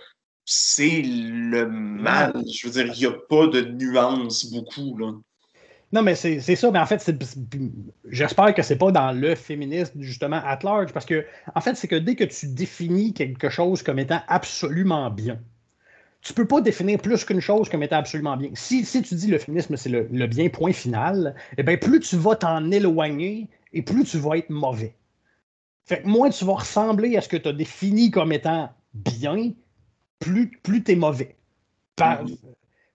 [0.44, 2.42] c'est le mal.
[2.50, 4.96] Je veux dire, il n'y a pas de nuance beaucoup.
[4.96, 5.12] Là.
[5.92, 6.70] Non, mais c'est ça.
[6.70, 7.10] Mais en fait,
[8.10, 11.88] j'espère que c'est pas dans le féminisme, justement, at large, parce que, en fait, c'est
[11.88, 15.40] que dès que tu définis quelque chose comme étant absolument bien,
[16.26, 18.50] tu peux pas définir plus qu'une chose comme étant absolument bien.
[18.54, 22.16] Si, tu dis le féminisme, c'est le, le, bien point final, eh bien, plus tu
[22.16, 24.96] vas t'en éloigner, et plus tu vas être mauvais.
[25.84, 29.52] Fait que moins tu vas ressembler à ce que tu as défini comme étant bien,
[30.18, 31.36] plus, plus tu es mauvais.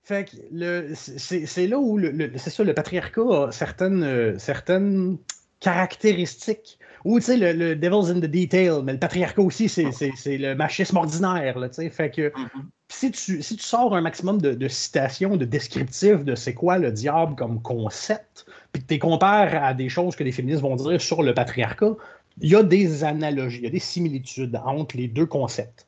[0.04, 5.17] Fait que c'est là où le, c'est ça, le patriarcat a certaines, euh, certaines
[5.62, 6.80] caractéristiques.
[7.06, 9.88] Ou tu sais, le, devil's in the detail, mais le patriarcat aussi, c'est
[10.26, 11.60] le machisme ordinaire.
[11.60, 12.63] Là, fait que mm-hmm.
[12.91, 16.77] Si, tu, si tu sors un maximum de, de citations, de descriptifs de c'est quoi
[16.77, 20.62] le diable comme concept, puis que tu les compares à des choses que les féministes
[20.62, 21.93] vont dire sur le patriarcat,
[22.41, 25.86] il y a des analogies, il y a des similitudes entre les deux concepts.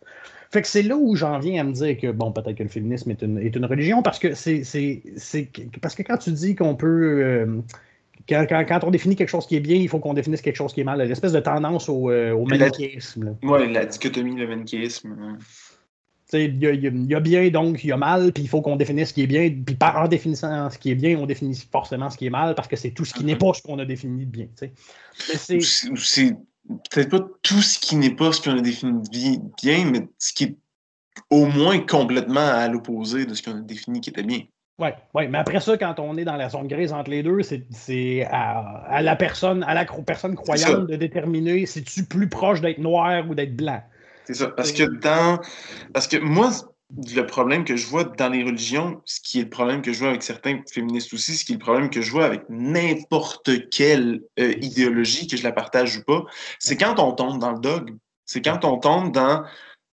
[0.51, 2.69] Fait que c'est là où j'en viens à me dire que, bon, peut-être que le
[2.69, 4.61] féminisme est une, est une religion, parce que c'est,
[5.81, 7.21] parce que quand tu dis qu'on peut.
[7.23, 7.61] Euh,
[8.29, 10.71] quand, quand, on définit quelque chose qui est bien, il faut qu'on définisse quelque chose
[10.71, 11.01] qui est mal.
[11.01, 13.35] L'espèce de tendance au, euh, au manichéisme.
[13.43, 15.37] Oui, la dichotomie, le manichéisme.
[16.33, 16.63] Il
[17.09, 19.23] y, a bien, donc il y a mal, puis il faut qu'on définisse ce qui
[19.23, 19.49] est bien.
[19.65, 22.67] Puis en définissant ce qui est bien, on définit forcément ce qui est mal, parce
[22.67, 24.47] que c'est tout ce qui n'est pas ce qu'on a défini de bien.
[24.57, 26.35] C'est
[26.91, 30.33] peut-être pas tout ce qui n'est pas ce qu'on a défini de bien, mais ce
[30.33, 30.55] qui est
[31.29, 34.41] au moins complètement à l'opposé de ce qu'on a défini qui était bien.
[34.79, 37.41] Oui, ouais, mais après ça, quand on est dans la zone grise entre les deux,
[37.43, 42.59] c'est à, la personne, à la personne croyante de déterminer si tu es plus proche
[42.59, 43.81] d'être noir ou d'être blanc.
[44.25, 44.47] C'est ça.
[44.47, 45.39] Parce que dans.
[45.93, 46.51] Parce que moi,
[46.95, 49.99] le problème que je vois dans les religions, ce qui est le problème que je
[49.99, 53.69] vois avec certains féministes aussi, ce qui est le problème que je vois avec n'importe
[53.69, 56.23] quelle euh, idéologie, que je la partage ou pas,
[56.59, 57.97] c'est quand on tombe dans le dogme.
[58.25, 59.43] C'est quand on tombe dans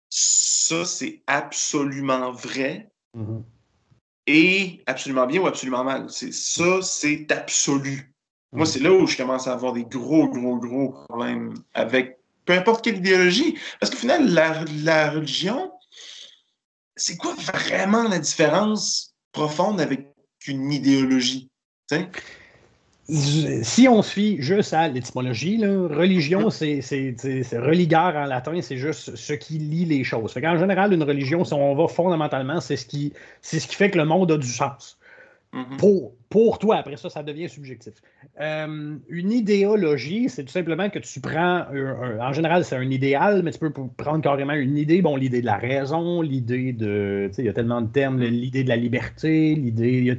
[0.09, 3.43] ça, c'est absolument vrai mm-hmm.
[4.27, 6.09] et absolument bien ou absolument mal.
[6.09, 8.13] C'est ça, c'est absolu.
[8.51, 8.69] Moi, mm-hmm.
[8.69, 12.18] c'est là où je commence à avoir des gros, gros, gros problèmes avec
[12.49, 13.59] peu importe quelle idéologie.
[13.79, 14.27] Parce qu'au final,
[14.83, 15.71] la, religion,
[16.95, 20.07] c'est quoi vraiment la différence profonde avec
[20.47, 21.51] une idéologie?
[23.07, 26.79] Si on fie juste à l'étymologie, religion, c'est
[27.53, 30.35] religar en latin, c'est juste ce qui lie les choses.
[30.35, 33.99] en général, une religion, si on va fondamentalement, c'est ce, qui, ce qui fait que
[33.99, 34.97] le monde a du sens.
[35.53, 35.77] Mm-hmm.
[35.77, 37.93] Pour, pour toi, après ça, ça devient subjectif.
[38.39, 41.65] Euh, une idéologie, c'est tout simplement que tu prends,
[42.21, 45.47] en général, c'est un idéal, mais tu peux prendre carrément une idée, bon, l'idée de
[45.47, 48.75] la raison, l'idée de, tu sais, il y a tellement de termes, l'idée de la
[48.75, 50.15] liberté, l'idée, il y a,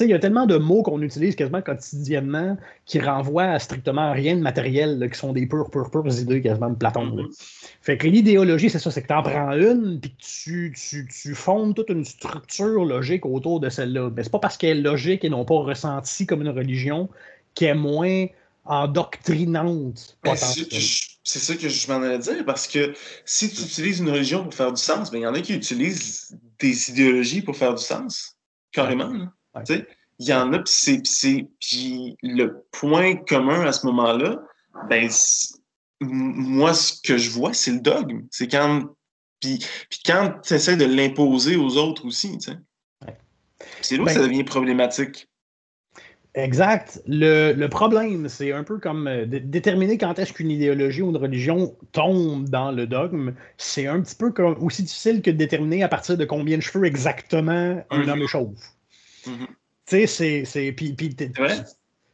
[0.00, 4.36] il y a tellement de mots qu'on utilise quasiment quotidiennement qui renvoient à strictement rien
[4.36, 7.06] de matériel, qui sont des pures, pures, pures idées quasiment de Platon.
[7.06, 7.78] Mm-hmm.
[7.82, 11.34] Fait que l'idéologie, c'est ça, c'est que tu en prends une, puis tu, tu, tu
[11.34, 14.10] fondes toute une structure logique autour de celle-là.
[14.16, 17.08] Mais c'est pas parce qu'elle est logique et non pas ressenti comme une religion
[17.54, 18.26] qui est moins
[18.64, 20.16] endoctrinante.
[21.24, 24.54] C'est ça que je m'en allais dire, parce que si tu utilises une religion pour
[24.54, 27.82] faire du sens, ben, il y en a qui utilisent des idéologies pour faire du
[27.82, 28.36] sens,
[28.72, 29.12] carrément.
[30.18, 31.48] Il y en a, puis
[32.22, 34.42] le point commun à ce moment-là,
[34.88, 35.08] ben,
[36.00, 38.22] moi, ce que je vois, c'est le dogme.
[38.30, 38.94] C'est quand.
[39.40, 39.64] Puis,
[40.06, 42.38] quand tu essaies de l'imposer aux autres aussi,
[43.80, 45.28] C'est là où ben ça devient problématique.
[46.34, 47.02] Exact.
[47.06, 51.76] Le, problème, c'est un peu comme euh, déterminer quand est-ce qu'une idéologie ou une religion
[51.92, 53.34] tombe dans le dogme.
[53.58, 56.62] C'est un petit peu comme, aussi difficile que de déterminer à partir de combien de
[56.62, 58.10] cheveux exactement un mm-hmm.
[58.10, 58.54] homme est chauve.
[59.26, 59.46] Mm-hmm.
[59.86, 60.72] Tu sais, c'est.
[60.72, 60.96] Puis,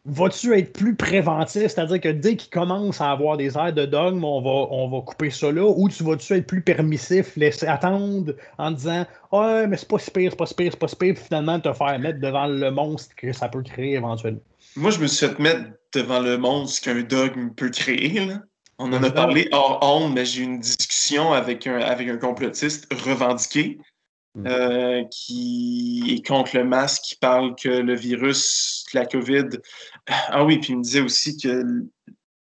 [0.04, 4.24] vas-tu être plus préventif, c'est-à-dire que dès qu'il commence à avoir des airs de dogme,
[4.24, 8.34] on va, on va couper ça là, ou tu vas-tu être plus permissif, laisser attendre
[8.58, 10.96] en disant Ouais, mais c'est pas si pire, c'est pas si pire, c'est pas si
[10.96, 14.40] pire, puis finalement te faire mettre devant le monstre que ça peut créer éventuellement.
[14.76, 18.24] Moi, je me suis fait mettre devant le monstre qu'un dogme peut créer.
[18.24, 18.40] Là.
[18.78, 22.16] On en a parlé hors honte, mais j'ai eu une discussion avec un, avec un
[22.16, 23.78] complotiste revendiqué.
[24.46, 29.48] Euh, qui est contre le masque, qui parle que le virus, la COVID.
[30.06, 31.64] Ah oui, puis il me disait aussi que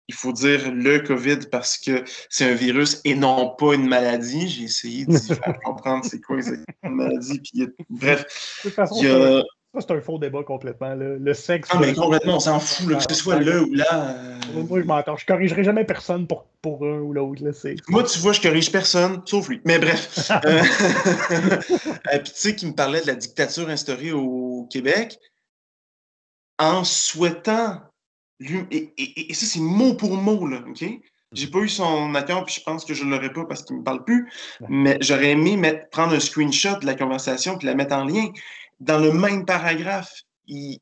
[0.08, 4.47] il faut dire le COVID parce que c'est un virus et non pas une maladie.
[4.47, 6.38] J'ai essayé de faire comprendre c'est quoi
[6.84, 7.39] une maladie.
[7.39, 8.62] Puis, bref,
[8.97, 9.43] il y a,
[9.81, 10.95] c'est un faux débat complètement.
[10.95, 11.69] Le sexe.
[11.71, 14.09] Ah, mais complètement, on s'en fout, que ce soit le ou là.
[14.09, 14.63] Euh.
[14.63, 15.17] Moi, je m'entends.
[15.17, 17.41] Je corrigerai jamais personne pour, pour un ou l'autre.
[17.89, 19.61] Moi, tu vois, je corrige personne, sauf lui.
[19.65, 20.29] Mais bref.
[20.45, 20.61] euh...
[22.23, 25.17] Puis, tu sais, qui me parlait de la dictature instaurée au Québec
[26.59, 27.81] en souhaitant.
[28.39, 28.65] Lui...
[28.71, 30.83] Et, et, ça, c'est mot pour mot, là, OK?
[31.31, 33.75] J'ai pas eu son accord, puis je pense que je ne l'aurais pas parce qu'il
[33.75, 34.31] ne me parle plus.
[34.69, 38.29] Mais j'aurais aimé mettre, prendre un screenshot de la conversation puis la mettre en lien
[38.79, 40.13] dans le même paragraphe,
[40.47, 40.79] il,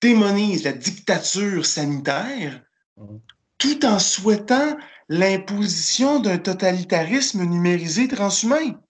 [0.00, 2.60] démonise la dictature sanitaire
[2.96, 3.16] mmh.
[3.58, 4.76] tout en souhaitant
[5.08, 8.80] l'imposition d'un totalitarisme numérisé transhumain.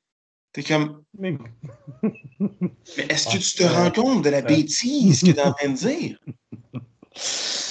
[0.52, 1.02] T'es comme.
[1.18, 1.36] Mais,
[3.08, 5.76] est-ce que tu te rends compte de la bêtise que tu es en train de
[5.76, 6.18] dire?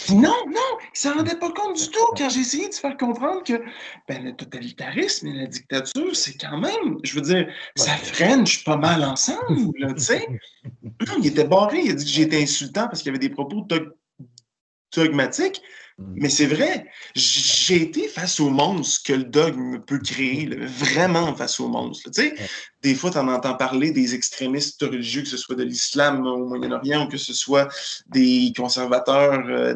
[0.10, 3.44] Non, non, il s'en rendait pas compte du tout quand j'ai essayé de faire comprendre
[3.44, 3.64] que
[4.08, 8.78] ben, le totalitarisme et la dictature, c'est quand même, je veux dire, ça french pas
[8.78, 10.28] mal ensemble, tu sais.
[11.20, 13.66] Il était barré, il a dit que j'étais insultant parce qu'il y avait des propos
[14.96, 15.62] dogmatiques.
[15.98, 16.14] Mm.
[16.16, 21.60] Mais c'est vrai, j'ai été face au monstre que le dogme peut créer, vraiment face
[21.60, 22.10] au monstre.
[22.12, 22.36] Tu sais,
[22.82, 26.46] des fois, tu en entends parler des extrémistes religieux, que ce soit de l'islam au
[26.48, 27.68] Moyen-Orient ou que ce soit
[28.08, 29.76] des conservateurs euh,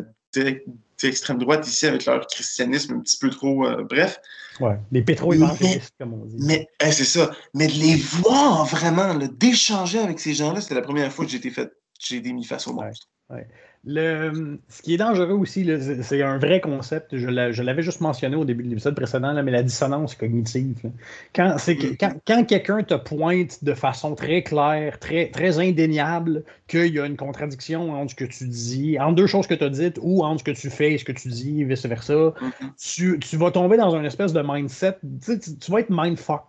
[1.01, 3.67] d'extrême droite ici avec leur christianisme un petit peu trop.
[3.67, 4.19] Euh, bref.
[4.60, 6.38] Ouais, les pétro-évangélistes, comme on dit.
[6.39, 7.32] Mais c'est ça.
[7.54, 11.38] Mais de les voir vraiment, d'échanger avec ces gens-là, c'était la première fois que j'ai
[11.38, 13.08] été, fait, j'ai été mis face au monstre.
[13.30, 13.47] Ouais,
[13.86, 15.69] le, ce qui est dangereux aussi,
[16.02, 17.15] c'est un vrai concept.
[17.17, 20.91] Je l'avais juste mentionné au début de l'épisode précédent, mais la dissonance cognitive.
[21.36, 21.95] Quand, mm.
[22.00, 27.06] quand, quand quelqu'un te pointe de façon très claire, très, très indéniable, qu'il y a
[27.06, 30.24] une contradiction entre ce que tu dis, entre deux choses que tu as dites, ou
[30.24, 33.19] entre ce que tu fais et ce que tu dis, vice-versa, mm-hmm.
[33.19, 34.98] tu, vas tomber dans une espèce de mindset.
[35.24, 36.41] Tu, tu vas être mindfuck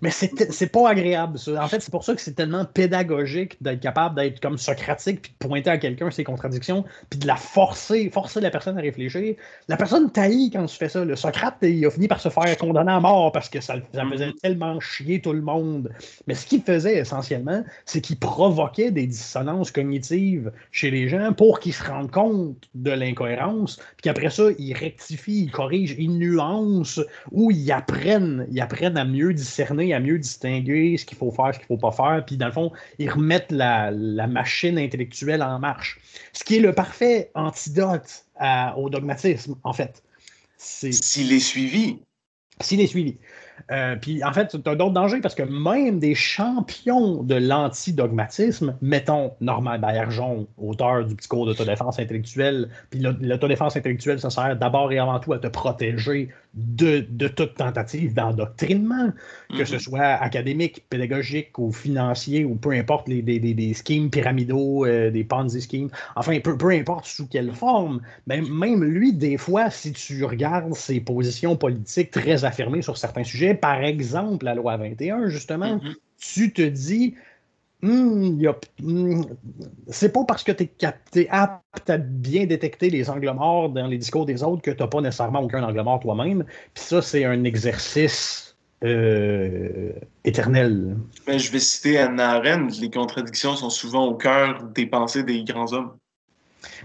[0.00, 1.62] mais c'est pas agréable, ça.
[1.62, 5.32] En fait, c'est pour ça que c'est tellement pédagogique d'être capable d'être comme socratique, puis
[5.32, 9.34] de pointer à quelqu'un ses contradictions, puis de la forcer, forcer la personne à réfléchir.
[9.68, 11.04] La personne taillit quand tu fais ça.
[11.04, 14.04] Le Socrate, il a fini par se faire condamner à mort parce que ça, ça
[14.10, 14.40] faisait mm-hmm.
[14.40, 15.90] tellement chier tout le monde.
[16.26, 21.60] Mais ce qu'il faisait essentiellement, c'est qu'il provoquait des dissonances cognitives chez les gens pour
[21.60, 27.00] qu'ils se rendent compte de l'incohérence, puis qu'après ça, ils rectifient, ils corrigent, ils nuancent,
[27.30, 31.54] ou ils apprennent, ils apprennent à mieux discerner à mieux distinguer ce qu'il faut faire,
[31.54, 33.90] ce qu'il ne faut pas faire, puis dans le fond, ils remettent la,
[34.26, 36.00] machine intellectuelle en marche.
[36.32, 38.24] Ce qui est le parfait antidote
[38.76, 40.02] au dogmatisme, en fait.
[40.56, 41.98] S'il est suivi.
[42.60, 43.18] S'il est suivi.
[43.70, 48.76] Euh, puis en fait, tu as d'autres dangers parce que même des champions de l'antidogmatisme,
[48.82, 54.92] mettons Norman Baillargeon, auteur du petit cours d'autodéfense intellectuelle, puis l'autodéfense intellectuelle, ça sert d'abord
[54.92, 59.10] et avant tout à te protéger de, toute tentative d'endoctrinement,
[59.56, 59.78] que ce mm-hmm.
[59.78, 65.24] soit académique, pédagogique ou financier, ou peu importe les, des, des, schemes pyramidaux, euh, des
[65.24, 69.92] Ponzi schemes, enfin, peu, peu importe sous quelle forme, ben, même lui, des fois, si
[69.92, 75.28] tu regardes ses positions politiques très affirmées sur certains sujets, par exemple, la loi 21,
[75.28, 75.94] justement, mm-hmm.
[76.18, 77.14] tu te dis,
[77.82, 78.42] hmm,
[78.80, 79.22] hmm,
[79.88, 80.68] c'est pas parce que tu
[81.14, 84.82] es, apte à bien détecter les angles morts dans les discours des autres que tu
[84.82, 86.44] n'as pas nécessairement aucun angle mort toi-même.
[86.74, 89.92] Puis ça, c'est un exercice euh,
[90.24, 90.96] éternel.
[91.28, 95.44] Mais je vais citer Anna Arendt, les contradictions sont souvent au cœur des pensées des
[95.44, 95.92] grands hommes.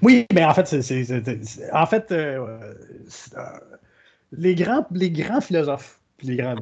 [0.03, 2.59] Oui, mais en fait, c'est, en fait euh,
[3.35, 3.41] euh,
[4.31, 6.55] les, grands, les grands philosophes les grands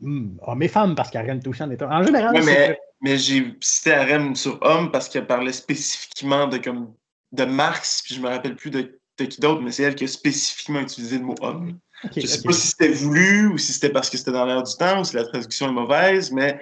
[0.00, 0.62] hmm, hommes.
[0.62, 4.58] Et femmes, parce qu'Arendt aussi en est En général, mais, mais j'ai cité Arendt sur
[4.62, 6.94] homme parce qu'elle parlait spécifiquement de, comme,
[7.32, 10.08] de Marx, puis je me rappelle plus de, qui d'autre, mais c'est elle qui a
[10.08, 11.78] spécifiquement utilisé le mot homme.
[12.14, 14.62] je ne sais pas si c'était voulu ou si c'était parce que c'était dans l'air
[14.62, 16.60] du temps ou si la traduction est mauvaise, mais.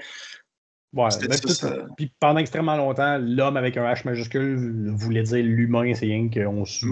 [0.94, 1.08] Ouais,
[1.96, 6.66] Puis pendant extrêmement longtemps, l'homme avec un H majuscule voulait dire l'humain, c'est rien qu'on
[6.66, 6.84] se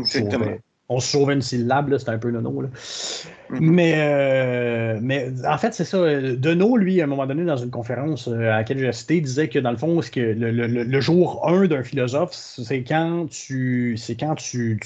[0.90, 2.60] on se sauvait une syllabe, c'était un peu nono.
[2.60, 2.68] Là.
[2.68, 3.60] Mm-hmm.
[3.60, 5.98] mais, euh, mais en fait, c'est ça.
[5.98, 9.60] Deneau, lui, à un moment donné, dans une conférence à laquelle j'ai assisté, disait que
[9.60, 13.96] dans le fond, que le, le, jour 1 d'un philosophe, c'est quand tu.
[13.96, 14.78] C'est quand tu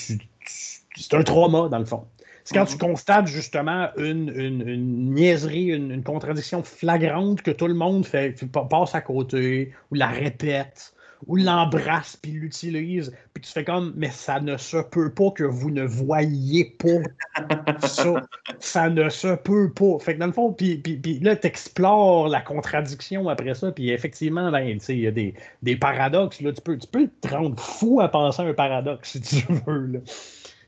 [0.97, 2.05] c'est un trauma, dans le fond.
[2.45, 2.81] C'est quand tu mhm.
[2.81, 9.01] constates justement une, une, niaiserie, une, contradiction flagrante que tout le monde fait, passe à
[9.01, 10.94] côté, ou la répète,
[11.27, 15.45] ou l'embrasse, puis l'utilise, puis tu fais comme, mais ça ne se peut pas que
[15.45, 18.14] vous ne voyez pas ça.
[18.59, 19.99] Ça ne se peut pas.
[20.01, 23.91] Fait que dans le fond, puis, puis, là, tu explores la contradiction après ça, puis
[23.91, 26.41] effectivement, ben, il y a des, des paradoxes.
[26.41, 29.53] Là, tu, peux, tu peux te rendre fou à penser à un paradoxe, si tu
[29.66, 29.87] veux.
[29.87, 29.99] Là.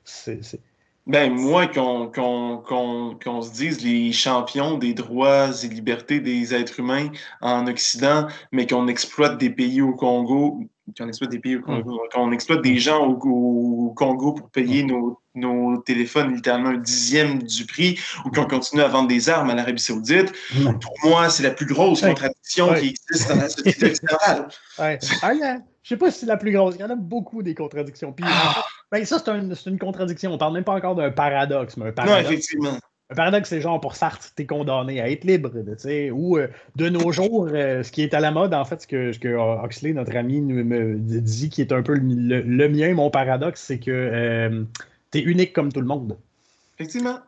[0.05, 0.41] C'est
[1.07, 2.11] ben, moi, qu'on
[3.43, 7.09] se dise les champions des droits et libertés des êtres humains
[7.41, 10.61] en Occident, mais qu'on exploite des pays au Congo,
[10.99, 12.09] qu'on exploite des pays au Congo, mm.
[12.13, 15.15] qu'on exploite des gens au, Congo pour payer mm.
[15.37, 19.55] nos, téléphones littéralement un dixième du prix, ou qu'on continue à vendre des armes à
[19.55, 20.79] l'Arabie Saoudite, mm.
[20.81, 24.49] pour moi, c'est la plus grosse contradiction qui existe dans la société occidentale.
[24.81, 24.99] Ouais.
[25.23, 25.33] Ah,
[25.85, 26.75] je sais pas si c'est la plus grosse.
[26.75, 28.13] Il y en a beaucoup des contradictions.
[28.13, 28.65] Puis, ah.
[28.93, 30.33] Ben, ça, c'est une contradiction.
[30.33, 32.23] On parle même pas encore d'un paradoxe, mais un paradoxe.
[32.23, 32.79] Non, effectivement.
[33.11, 35.53] Un paradoxe, c'est genre pour Sartre, tu es condamné à être libre.
[36.13, 38.87] Ou euh, de nos jours, euh, ce qui est à la mode, en fait, ce
[38.87, 43.11] que, ce que Huxley, notre ami, me dit, qui est un peu le, mien, mon
[43.11, 44.65] paradoxe, c'est que euh,
[45.13, 46.17] tu es unique comme tout le monde.
[46.79, 47.19] Effectivement.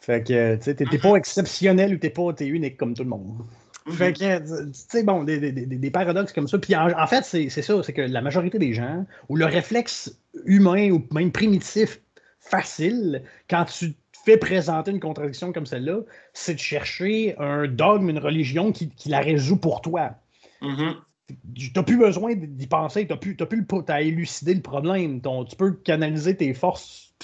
[0.00, 3.44] Fait que, tu sais, t'es pas exceptionnel ou t'es pas, unique comme tout le monde.
[3.92, 6.58] Fait que, tu sais, bon, des, paradoxes comme ça.
[6.58, 10.90] Puis en, fait, c'est ça, c'est que la majorité des gens, ou le réflexe humain
[10.90, 12.00] ou même primitif
[12.40, 16.00] facile, quand tu fais présenter une contradiction comme celle-là,
[16.32, 20.10] c'est de chercher un dogme, une religion qui, la résout pour toi.
[20.62, 20.94] Mm-hmm.
[21.54, 25.20] Tu n'as plus besoin d'y penser, tu n'as plus, as plus le, élucidé le problème.
[25.20, 27.14] tu peux canaliser tes forces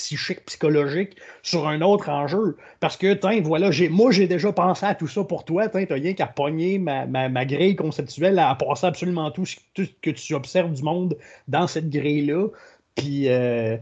[0.00, 2.56] psychique, psychologique sur un autre enjeu.
[2.80, 5.68] Parce que, tiens, voilà, moi, j'ai déjà pensé à tout ça pour toi.
[5.68, 9.56] Tu n'as rien qu'à pogner ma, ma, grille conceptuelle, à passer absolument tout ce
[10.02, 11.16] que tu observes du monde
[11.48, 12.48] dans cette grille-là.
[12.96, 13.76] Puis, euh,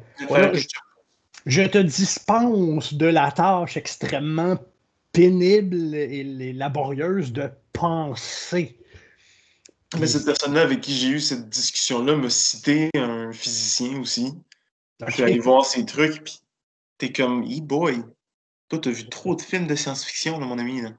[1.47, 4.59] je, te dispense de la tâche extrêmement
[5.12, 8.79] pénible et laborieuse de penser.
[9.99, 14.35] Mais cette personne-là avec qui j'ai eu cette discussion-là m'a cité un physicien aussi.
[15.07, 16.40] Je suis allé voir ces trucs, puis
[16.99, 18.03] t'es comme, e-boy,
[18.68, 20.82] toi, t'as vu trop de films de science-fiction, mon ami.
[20.82, 20.90] Là.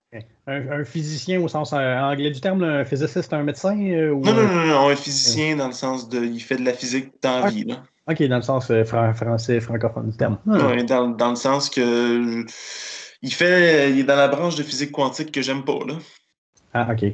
[0.47, 4.47] Un, physicien au sens euh, anglais du terme, un physiciste, un médecin euh, non, non,
[4.47, 6.25] non, non, un physicien dans le sens de.
[6.25, 7.65] Il fait de la physique dans la vie.
[7.65, 7.83] Là.
[8.07, 10.39] Ok, dans le sens euh, français, francophone du terme.
[10.49, 10.81] Ah.
[10.81, 12.43] Dans, dans, le sens que.
[13.21, 13.91] Il fait.
[13.91, 15.93] Il est dans la branche de physique quantique que j'aime pas, là.
[16.73, 17.13] Ah, ok.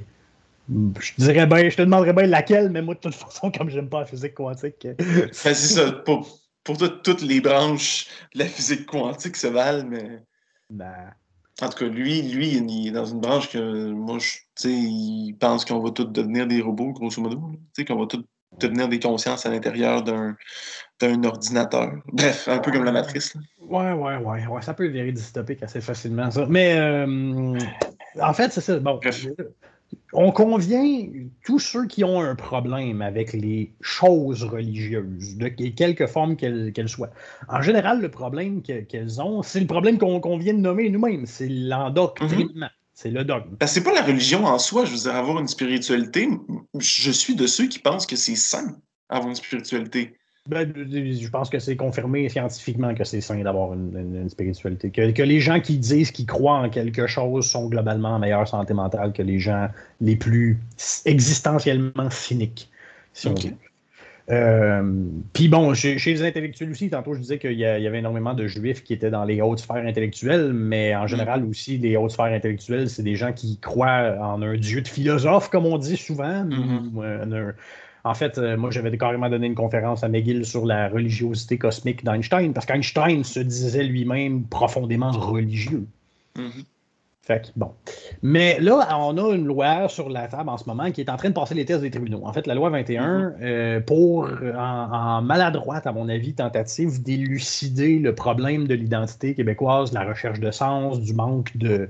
[0.70, 3.90] Je dirais bien, je te demanderais bien laquelle, mais moi, de toute façon, comme j'aime
[3.90, 4.88] pas la physique quantique.
[5.34, 5.92] c'est ça.
[5.92, 10.22] Pour, pour toutes les branches de la physique quantique se valent, mais.
[10.70, 11.14] Ben.
[11.62, 15.38] En tout cas, lui, lui, il est dans une branche que moi, je, sais, il
[15.40, 17.40] pense qu'on va tous devenir des robots, grosso modo.
[17.88, 18.26] Qu'on va tous
[18.60, 20.36] devenir des consciences à l'intérieur d'un,
[21.00, 21.94] d'un ordinateur.
[22.12, 23.38] Bref, un peu comme la matrice.
[23.60, 24.62] Ouais, ouais, ouais, ouais.
[24.62, 26.46] Ça peut virer dystopique assez facilement, ça.
[26.50, 27.58] Mais euh,
[28.22, 28.78] en fait, c'est ça.
[28.80, 29.00] Bon,
[30.14, 31.08] on convient,
[31.44, 37.12] tous ceux qui ont un problème avec les choses religieuses, de quelque forme qu'elles soient.
[37.50, 41.50] En général, le problème qu'elles ont, c'est le problème qu'on vient de nommer nous-mêmes, c'est
[41.50, 42.68] l'endoctrinement.
[42.68, 42.70] Mhm.
[42.98, 43.58] C'est le dogme.
[43.66, 46.30] c'est pas la religion en soi, je veux dire, avoir une spiritualité.
[46.80, 48.78] Je suis de ceux qui pensent que c'est sain
[49.10, 50.18] avoir une spiritualité.
[50.48, 54.92] Ben, je pense que c'est confirmé scientifiquement que c'est sain d'avoir une, spiritualité.
[54.92, 58.76] Que, les gens qui disent qu'ils croient en quelque chose sont globalement en meilleure santé
[58.76, 59.70] mentale que les gens
[60.02, 60.60] les plus
[61.06, 62.70] existentiellement cyniques,
[63.14, 63.54] si on veut.
[64.32, 68.48] Euh, puis bon, chez, les intellectuels aussi, tantôt je disais qu'il y, avait énormément de
[68.48, 71.50] juifs qui étaient dans les hautes sphères intellectuelles, mais en général mm.
[71.50, 75.50] aussi, les hautes sphères intellectuelles, c'est des gens qui croient en un dieu de philosophe,
[75.50, 77.54] comme on dit souvent, mm-hmm.
[78.06, 82.06] En fait, euh, moi, j'avais carrément donné une conférence à McGill sur la religiosité cosmique
[82.06, 85.88] d'Einstein, parce qu'Einstein se disait lui-même profondément religieux.
[86.38, 86.66] Mm-hmm.
[87.24, 87.72] Fait que, bon.
[88.22, 91.18] Mais là, on a une loi sur la table en ce moment qui est en
[91.18, 92.22] train de passer les tests des tribunaux.
[92.24, 93.34] En fait, la loi 21, mm-hmm.
[93.42, 100.04] euh, pour, en, maladroite, à mon avis, tentative d'élucider le problème de l'identité québécoise, la
[100.04, 101.90] recherche de sens, du manque de,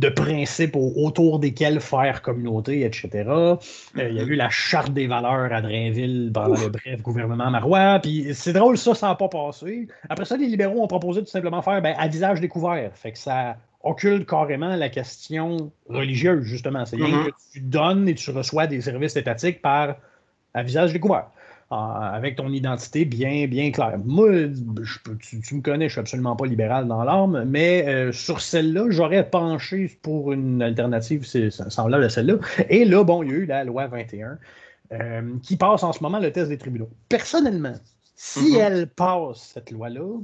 [0.00, 3.10] de principes autour desquels faire communauté, etc.
[3.28, 3.56] Euh,
[3.96, 7.98] il y a eu la charte des valeurs à Drainville pendant le bref gouvernement marois.
[8.02, 9.88] Puis c'est drôle, ça, ça n'a pas passé.
[10.08, 12.90] Après ça, les libéraux ont proposé tout simplement faire ben, à visage découvert.
[12.94, 16.86] Fait que ça occulte carrément la question religieuse, justement.
[16.86, 17.26] C'est rien mm-hmm.
[17.26, 19.96] que tu donnes et tu reçois des services étatiques par
[20.54, 21.26] à visage découvert.
[21.70, 23.98] Avec ton identité bien, bien claire.
[24.04, 24.48] Moi,
[25.20, 29.28] tu, me connais, je suis absolument pas libéral dans l'arme, mais euh, sur celle-là, j'aurais
[29.28, 32.34] penché pour une alternative semblable à celle-là.
[32.68, 34.38] Et là, bon, il y a eu la loi 21
[34.92, 36.90] euh, qui passe en ce moment le test des tribunaux.
[37.08, 37.76] Personnellement,
[38.16, 38.58] si mm-hmm.
[38.58, 40.18] elle passe cette loi-là,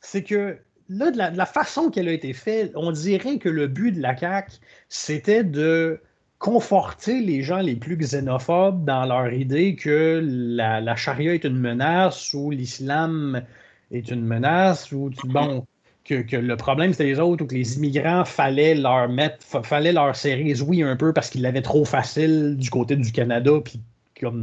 [0.00, 0.58] c'est que
[0.90, 4.14] là, de la, façon qu'elle a été faite, on dirait que le but de la
[4.14, 4.52] CAQ,
[4.90, 6.00] c'était de
[6.46, 12.32] conforter les gens les plus xénophobes dans leur idée que la, charia est une menace
[12.34, 13.42] ou l'islam
[13.90, 15.66] est une menace ou bon
[16.04, 20.14] que, le problème c'était les autres ou que les immigrants fallait leur mettre fallait leur
[20.14, 23.80] serrer oui un peu parce qu'ils l'avaient trop facile du côté du Canada puis
[24.20, 24.40] comme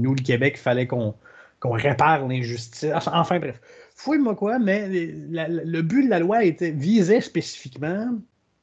[0.00, 1.14] nous le Québec fallait qu'on
[1.62, 2.86] répare l'injustice.
[3.12, 3.60] Enfin bref.
[3.94, 8.08] Fouille-moi quoi mais le but de la loi était visait spécifiquement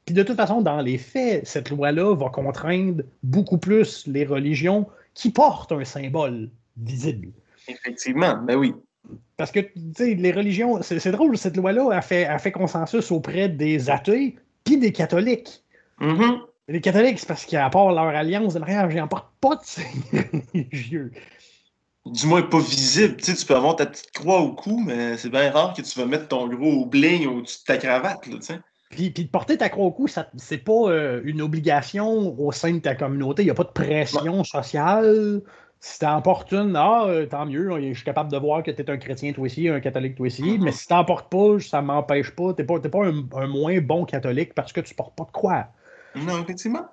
[0.06, 4.88] puis de toute façon, dans les faits, cette loi-là va contraindre beaucoup plus les religions
[5.14, 7.30] qui portent un symbole visible.
[7.68, 8.74] Effectivement, ben oui.
[9.38, 13.12] Parce que, tu sais, les religions, c'est drôle, cette loi-là a fait, a fait consensus
[13.12, 15.64] auprès des athées puis des catholiques.
[16.00, 16.40] Mm-hmm.
[16.70, 19.64] Les catholiques, c'est parce qu'à part leur alliance de mariage, ils n'en portent pas de
[19.64, 21.12] signes religieux.
[22.06, 23.18] Du moins pas visible.
[23.18, 25.82] Tu sais, tu peux avoir ta petite croix au cou, mais c'est bien rare que
[25.82, 28.60] tu vas mettre ton gros bling au-dessus de ta cravate, là, tu sais.
[28.94, 32.80] Puis, de porter ta croix au cou, c'est pas euh, une obligation au sein de
[32.80, 33.42] ta communauté.
[33.42, 35.42] Il n'y a pas de pression sociale.
[35.80, 37.70] Si t'en portes une, ah, euh, tant mieux.
[37.82, 40.28] Je suis capable de voir que tu es un chrétien toi aussi, un catholique toi
[40.28, 40.44] aussi.
[40.44, 40.64] Mm-hmm.
[40.64, 42.54] Mais si t'en portes pas, ça m'empêche pas.
[42.54, 45.68] Tu pas, pas un, moins bon catholique parce que tu portes pas de croix.
[46.16, 46.86] Non, effectivement.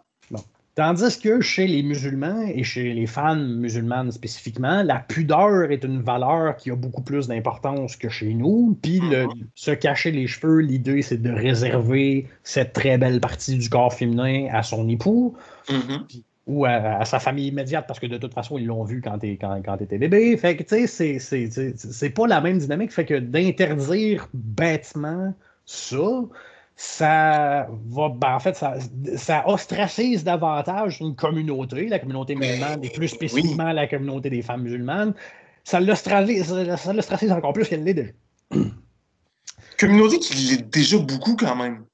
[0.80, 6.00] Tandis que chez les musulmans et chez les femmes musulmanes spécifiquement, la pudeur est une
[6.00, 8.78] valeur qui a beaucoup plus d'importance que chez nous.
[8.80, 9.32] Puis le, mhm.
[9.54, 14.48] se cacher les cheveux, l'idée c'est de réserver cette très belle partie du corps féminin
[14.50, 15.36] à son époux.
[15.68, 16.06] Mhm.
[16.46, 19.32] ou à, sa famille immédiate, parce que de toute façon, ils l'ont vu quand tu
[19.32, 20.34] quand, quand étais bébé.
[20.38, 22.90] Fait que, tu sais, c'est pas la même dynamique.
[22.90, 25.34] Fait que d'interdire bêtement
[25.66, 26.22] ça,
[26.82, 28.76] ça va, ben, en fait, ça,
[29.14, 34.62] ça, ostracise davantage une communauté, la communauté musulmane, et plus spécifiquement la communauté des femmes
[34.62, 35.12] musulmanes.
[35.62, 38.10] Ça l'ostracise encore plus qu'elle l'est déjà.
[39.78, 41.84] Communauté qui l'est déjà beaucoup quand même.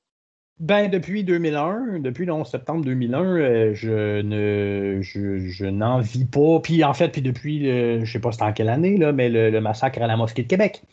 [0.61, 6.61] Ben, depuis 2001, depuis le 11 septembre 2001, euh, je ne je, n'en vis pas.
[6.61, 9.29] Puis en fait, puis depuis, je je sais pas c'était en quelle année, là, mais
[9.29, 10.85] le, massacre à la mosquée de Québec.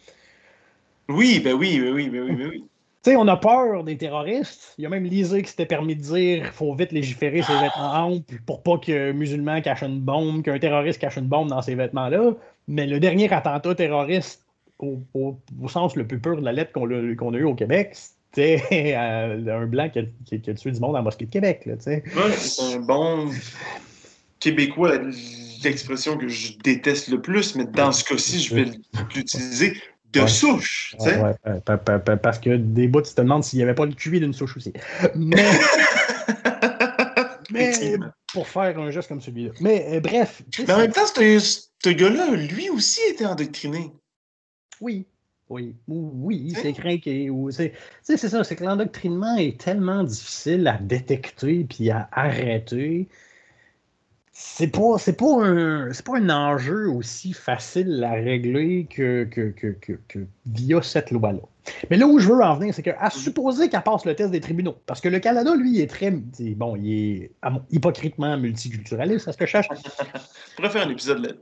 [1.09, 2.63] Oui, ben oui, ben oui, ben oui, ben oui.
[3.03, 4.75] Sais, on a peur des terroristes.
[4.77, 7.51] Il y a même Lisée qui s'était permis de dire qu'il faut vite légiférer ses
[7.51, 11.75] vêtements pour pas qu'un musulman cache une bombe, qu'un terroriste cache une bombe dans ses
[11.75, 12.33] vêtements-là.
[12.69, 14.45] Mais le dernier attentat terroriste,
[14.79, 15.37] au,
[15.67, 18.63] sens le plus pur de la lettre qu'on a, eu au Québec, c'était
[18.97, 21.65] euh, un blanc qui a, tué du monde à la mosquée de Québec.
[21.65, 22.03] Là, c'est
[22.73, 23.29] un bon
[24.39, 24.99] québécois,
[25.61, 28.65] l'expression que je déteste le plus, mais dans ce cas-ci, je vais
[29.13, 29.73] l'utiliser
[30.13, 30.95] de souche.
[30.99, 31.35] tu sais.
[32.21, 34.57] parce que des bouts, tu te demandes s'il n'y avait pas le QI d'une souche
[34.57, 34.73] aussi.
[35.15, 35.51] Mais,
[37.51, 37.97] mais
[38.31, 39.51] pour faire un geste comme celui-là.
[39.59, 40.41] Mais euh, bref.
[40.59, 43.91] Mais en même temps, ce gars-là, lui aussi était endoctriné.
[44.81, 45.05] Oui.
[45.49, 47.29] Oui, oui, c'est craqué.
[48.01, 53.07] C'est ça, c'est que l'endoctrinement est tellement difficile à détecter puis à arrêter
[54.35, 60.25] c'est pas c'est pas un c'est pas un enjeu aussi facile à régler que, que,
[60.47, 61.39] via cette loi-là.
[61.89, 64.41] Mais là où je veux en venir, c'est qu'à supposer qu'elle passe le test des
[64.41, 67.31] tribunaux, parce que le Canada, lui, est très bon, il est
[67.71, 69.67] hypocritement multiculturaliste, est-ce que je cherche?
[70.49, 71.37] Je pourrais faire un épisode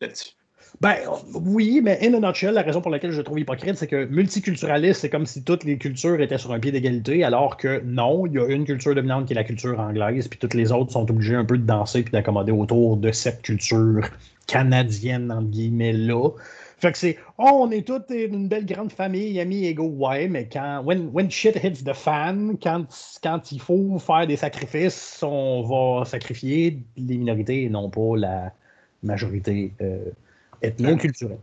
[0.00, 0.34] là-dessus.
[0.80, 0.96] Ben
[1.32, 5.00] oui, mais in a nutshell, la raison pour laquelle je trouve hypocrite, c'est que multiculturaliste,
[5.00, 8.34] c'est comme si toutes les cultures étaient sur un pied d'égalité, alors que non, il
[8.34, 11.10] y a une culture dominante qui est la culture anglaise, puis toutes les autres sont
[11.10, 14.10] obligées un peu de danser puis d'accommoder autour de cette culture
[14.46, 16.30] canadienne, entre guillemets, là.
[16.78, 20.46] Fait que c'est, oh, on est toutes une belle grande famille, amis égaux, ouais, mais
[20.46, 22.84] quand, when, when shit hits the fan, quand,
[23.22, 28.52] quand il faut faire des sacrifices, on va sacrifier les minorités et non pas la
[29.02, 29.72] majorité.
[29.80, 30.10] Euh,
[30.62, 31.38] ethno-culturel.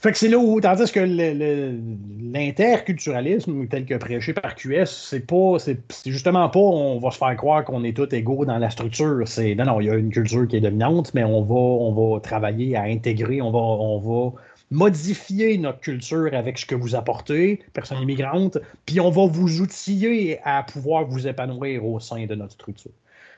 [0.00, 5.58] Fait que c'est là où, tandis que l'interculturalisme, tel que prêché par QS, c'est pas,
[5.58, 9.26] c'est justement pas, on va se faire croire qu'on est tous égaux dans la structure.
[9.26, 12.12] C'est, non, non, il y a une culture qui est dominante, mais on va, on
[12.12, 14.34] va travailler à intégrer, on va, on va
[14.70, 20.38] modifier notre culture avec ce que vous apportez, personne immigrante, puis on va vous outiller
[20.44, 22.92] à pouvoir vous épanouir au sein de notre structure.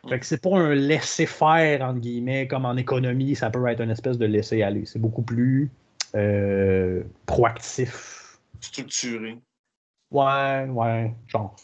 [0.08, 3.90] Fait que c'est pas un laisser-faire, entre guillemets, comme en économie, ça peut être une
[3.90, 4.86] espèce de laisser-aller.
[4.86, 5.70] C'est beaucoup plus
[6.14, 8.38] euh, proactif.
[8.60, 9.38] Structuré.
[10.10, 11.54] Ouais, ouais, genre.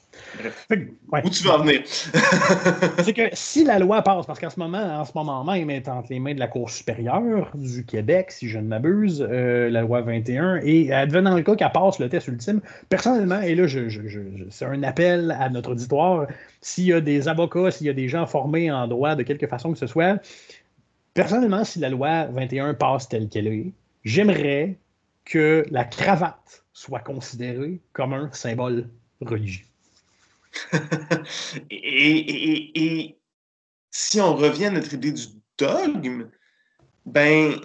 [0.71, 1.81] Où tu veux en venir?
[3.03, 5.77] c'est que si la loi passe, parce qu'en ce moment, en ce moment même, elle
[5.79, 9.69] est entre les mains de la Cour supérieure du Québec, si je ne m'abuse, euh,
[9.69, 13.67] la loi 21, et advenant le cas qu'elle passe le test ultime, personnellement, et là,
[13.67, 13.89] je,
[14.51, 16.29] c'est un appel à notre auditoire,
[16.61, 19.49] s'il y a des avocats, s'il y a des gens formés en droit de quelque
[19.49, 20.23] façon que ce soit,
[21.15, 23.73] personnellement, si la loi 21 passe telle qu'elle est,
[24.05, 24.77] j'aimerais
[25.25, 28.91] que la cravate soit considérée comme un symbole
[29.23, 29.65] religieux.
[31.71, 33.17] et,
[33.91, 35.25] si on revient à notre idée du
[35.57, 36.29] dogme,
[37.07, 37.59] ben,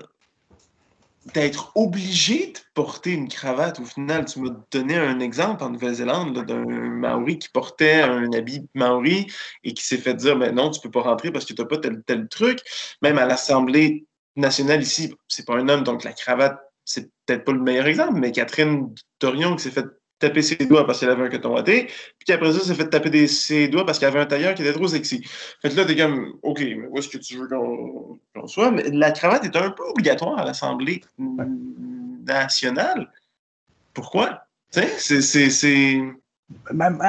[1.33, 6.45] d'être obligé de porter une cravate, au final, tu m'as donné un exemple en Nouvelle-Zélande
[6.45, 9.27] d'un Maori qui portait un habit Maori
[9.65, 11.67] et qui s'est fait dire ben non, tu peux pas rentrer parce que tu n'as
[11.67, 12.59] pas tel, tel truc.
[13.01, 14.05] Même à l'Assemblée
[14.37, 18.19] nationale ici, c'est pas un homme, donc la cravate c'est peut-être pas le meilleur exemple,
[18.19, 19.85] mais Catherine Dorion qui s'est fait
[20.19, 23.27] taper ses doigts parce qu'elle avait un coton watté, puis qu'après ça, s'est fait taper
[23.27, 25.23] ses doigts parce qu'elle avait un tailleur qui était trop sexy.
[25.61, 28.71] Fait que là, t'es comme, OK, mais où est-ce que tu veux qu'on soit?
[28.71, 31.01] Mais la cravate est un peu obligatoire à l'Assemblée
[32.27, 33.11] nationale.
[33.93, 34.45] Pourquoi?
[34.71, 36.01] Tu sais, c'est.
[36.71, 36.99] Même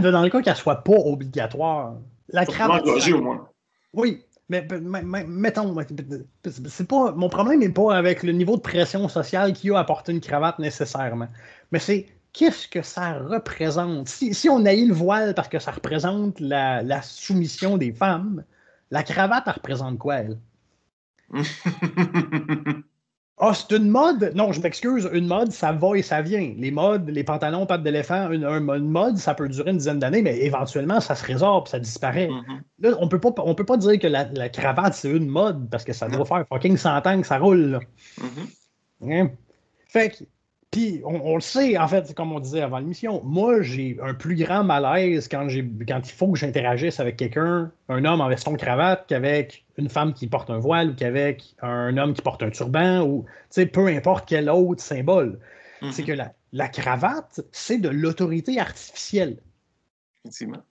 [0.00, 1.96] dans le cas qu'elle soit pas obligatoire,
[2.28, 2.86] la cravate.
[2.86, 3.48] au moins.
[3.92, 5.74] Oui, mais, mettons,
[6.44, 10.02] c'est pas, mon problème n'est pas avec le niveau de pression sociale qui a à
[10.08, 11.28] une cravate nécessairement.
[11.70, 14.08] Mais c'est qu'est-ce que ça représente?
[14.08, 18.44] Si, on haït le voile parce que ça représente la, la soumission des femmes,
[18.90, 20.38] la cravate, elle représente quoi, elle?
[23.38, 24.32] Ah, c'est une mode?
[24.34, 26.54] Non, je m'excuse, une mode, ça va et ça vient.
[26.56, 28.46] Les modes, les pantalons pattes d'éléphant, une,
[28.80, 32.28] mode, ça peut durer une dizaine d'années, mais éventuellement, ça se résorbe, ça disparaît.
[32.28, 32.60] Mm-hmm.
[32.80, 35.84] Là, on peut pas, on peut pas dire que la, cravate, c'est une mode, parce
[35.84, 37.80] que ça doit faire fucking 100 ans que ça roule.
[38.20, 39.12] Mm-hmm.
[39.12, 39.30] Hein?
[39.88, 40.24] Fait que
[40.72, 44.36] puis, on, le sait, en fait, comme on disait avant l'émission, moi, j'ai un plus
[44.36, 45.46] grand malaise quand,
[45.86, 50.14] quand il faut que j'interagisse avec quelqu'un, un homme en veston cravate, qu'avec une femme
[50.14, 53.26] qui porte un voile ou qu'avec un homme qui porte un turban ou,
[53.70, 55.38] peu importe quel autre symbole.
[55.90, 56.06] C'est mm-hmm.
[56.06, 59.42] que la, la cravate, c'est de l'autorité artificielle.
[60.24, 60.62] Effectivement.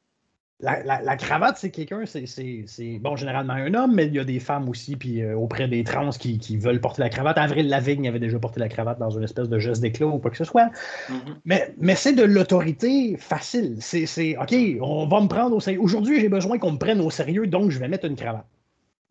[0.61, 4.69] La, cravate, c'est quelqu'un, c'est bon, généralement un homme, mais il y a des femmes
[4.69, 7.37] aussi, puis euh, auprès des trans qui, veulent porter la cravate.
[7.37, 10.29] Avril Lavigne avait déjà porté la cravate dans une espèce de geste d'éclat ou quoi
[10.29, 10.69] que ce soit.
[11.09, 11.13] Mm-hmm.
[11.45, 13.77] Mais, mais c'est de l'autorité facile.
[13.79, 15.81] C'est OK, on va me prendre au sérieux.
[15.81, 18.45] Aujourd'hui, j'ai besoin qu'on me prenne au sérieux, donc je vais mettre une cravate.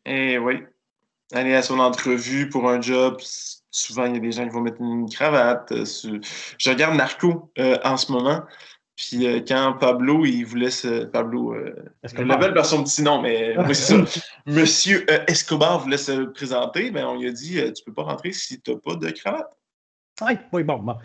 [0.07, 0.63] Eh oui.
[1.33, 3.19] Aller à son entrevue pour un job,
[3.71, 5.71] souvent il y a des gens qui vont mettre une cravate.
[5.73, 5.85] Euh,
[6.59, 8.43] je regarde Narco euh, en ce moment.
[9.01, 11.05] Puis euh, quand Pablo, il voulait se.
[11.07, 11.75] Pablo, euh,
[12.05, 14.21] je l'appelle par son petit nom, mais c'est ça.
[14.45, 18.03] Monsieur euh, Escobar voulait se présenter, ben, on lui a dit euh, Tu peux pas
[18.03, 19.57] rentrer si tu n'as pas de cravate.
[20.21, 20.81] Oui, oui, bon.
[20.81, 20.97] bon.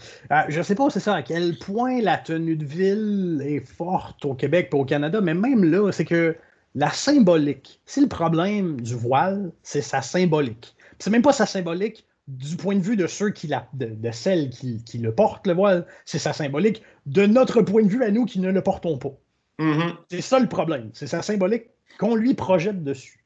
[0.49, 4.25] je ne sais pas, c'est ça, à quel point la tenue de ville est forte
[4.25, 6.35] au Québec et au Canada, mais même là, c'est que
[6.73, 10.75] la symbolique, c'est le problème du voile, c'est sa symbolique.
[10.99, 14.49] C'est même pas sa symbolique du point de vue de ceux qui la, de, celles
[14.49, 16.81] qui, le portent, le voile, c'est sa symbolique.
[17.05, 19.13] De notre point de vue à nous qui ne le portons pas.
[19.59, 19.95] Mm-hmm.
[20.09, 20.89] C'est ça le problème.
[20.93, 21.65] C'est sa symbolique
[21.99, 23.23] qu'on lui projette dessus.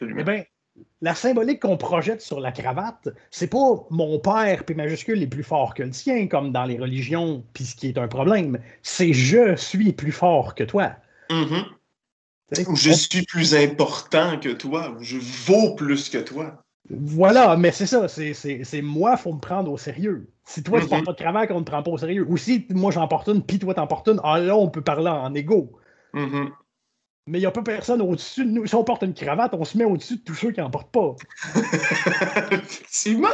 [0.00, 0.44] Eh bien,
[1.00, 5.42] la symbolique qu'on projette sur la cravate, c'est pas mon père puis majuscule est plus
[5.42, 8.58] fort que le tien, comme dans les religions, puis ce qui est un problème.
[8.82, 10.96] C'est je suis plus fort que toi.
[11.30, 11.64] Mm-hmm.
[12.74, 16.62] Je suis plus important que toi, je vaux plus que toi.
[16.90, 20.28] Voilà, mais c'est ça, c'est moi, il faut me prendre au sérieux.
[20.44, 21.04] Si toi, tu portes mm-hmm.
[21.06, 22.26] pas de cravate, on ne te prend pas au sérieux.
[22.28, 24.82] Ou si moi, j'en porte une, puis toi, t'en portes une, ah là, on peut
[24.82, 25.78] parler en égo.
[26.14, 26.50] Mm-hmm.
[27.28, 28.66] Mais il n'y a pas personne au-dessus de nous.
[28.66, 30.90] Si on porte une cravate, on se met au-dessus de tous ceux qui n'en portent
[30.90, 31.14] pas.
[32.50, 33.28] Effectivement!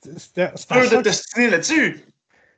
[0.00, 2.04] C'est un de destiné là-dessus!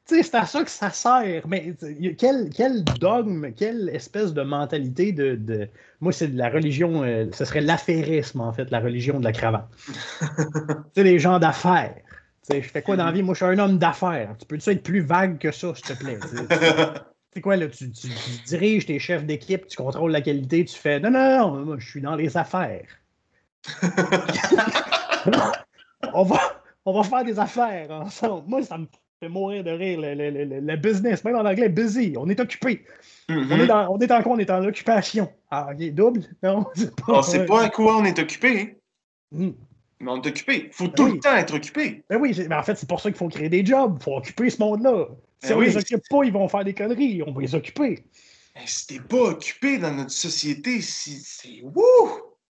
[0.07, 1.47] C'est à ça que ça sert.
[1.49, 1.75] Mais
[2.17, 5.69] quel, quel dogme, quelle espèce de mentalité de.
[6.01, 9.33] Moi, c'est de la religion, euh, ce serait l'affairisme, en fait, la religion de la
[9.33, 9.69] cravate.
[10.95, 11.97] c'est les gens d'affaires.
[12.49, 13.23] Je fais quoi dans la vie?
[13.25, 14.37] Moi, je suis un homme d'affaires.
[14.39, 16.19] Tu peux-tu être plus vague que ça, s'il te plaît?
[17.33, 17.67] C'est quoi, là?
[17.67, 17.91] Tu,
[18.47, 21.89] diriges tes chefs d'équipe, tu contrôles la qualité, tu fais non, non, non, moi, je
[21.89, 22.87] suis dans les affaires.
[26.15, 28.49] on, va, on va faire des affaires ensemble.
[28.49, 28.87] Moi, ça me
[29.21, 30.01] fait mourir de rire.
[30.01, 32.15] Le, business, même en anglais, busy.
[32.19, 32.85] On est occupé.
[33.29, 33.53] Mm-hmm.
[33.53, 34.33] on, est dans, on est en quoi?
[34.33, 35.33] On est en occupation.
[35.51, 36.23] Ah, ok, double?
[36.43, 37.19] Non, c'est pas.
[37.19, 38.79] On sait pas à quoi on est occupé.
[39.33, 39.51] Mm.
[40.01, 40.67] Mais on est occupé.
[40.67, 42.05] Il faut ben tout le temps être occupé.
[42.11, 43.97] Ben oui, mais en fait, c'est pour ça qu'il faut créer des jobs.
[43.99, 45.07] Il faut occuper ce monde-là.
[45.43, 47.23] Si ben on les occupe pas, ils vont faire des conneries.
[47.27, 48.05] On va les occuper.
[48.55, 51.63] Mais si t'es pas occupé dans notre société, c'est.
[51.63, 52.11] Wouh!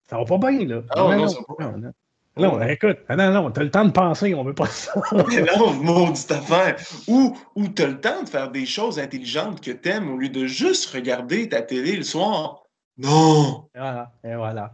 [0.09, 0.83] Ça va pas bien, là.
[0.91, 1.91] Ah non, non, ça va pas bien.
[2.35, 4.93] Non, écoute, ah non, non, t'as le temps de penser, on veut pas ça.
[5.29, 6.77] Mais non, maudite affaire.
[7.07, 10.47] Ou, ou t'as le temps de faire des choses intelligentes que t'aimes au lieu de
[10.47, 12.63] juste regarder ta télé le soir.
[12.97, 13.69] Non!
[13.75, 14.73] Et voilà, et voilà.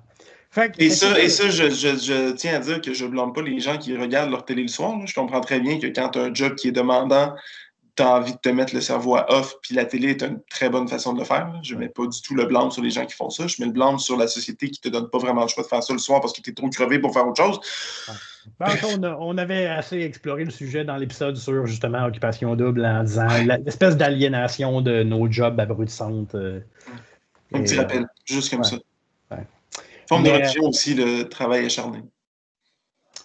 [0.51, 3.33] Fait que, et, ça, et ça, je, je, je, tiens à dire que je blâme
[3.33, 4.95] pas les gens qui regardent leur télé le soir.
[5.05, 7.35] Je comprends très bien que quand tu as un job qui est demandant,
[7.99, 10.39] tu as envie de te mettre le cerveau à off, puis la télé est une
[10.49, 11.51] très bonne façon de le faire.
[11.63, 13.45] Je ne mets pas du tout le blâme sur les gens qui font ça.
[13.45, 15.63] Je mets le blâme sur la société qui ne te donne pas vraiment le choix
[15.63, 17.59] de faire ça le soir parce que tu es trop crevé pour faire autre chose.
[18.57, 18.69] Ben,
[19.19, 23.27] on, avait assez exploré le sujet dans l'épisode sur justement occupation double en disant
[23.65, 26.35] l'espèce d'aliénation de nos jobs abrutissantes.
[26.35, 26.61] Euh,
[27.53, 28.77] Un petit rappel, juste comme ça.
[30.07, 31.99] Forme de religion aussi, le travail acharné.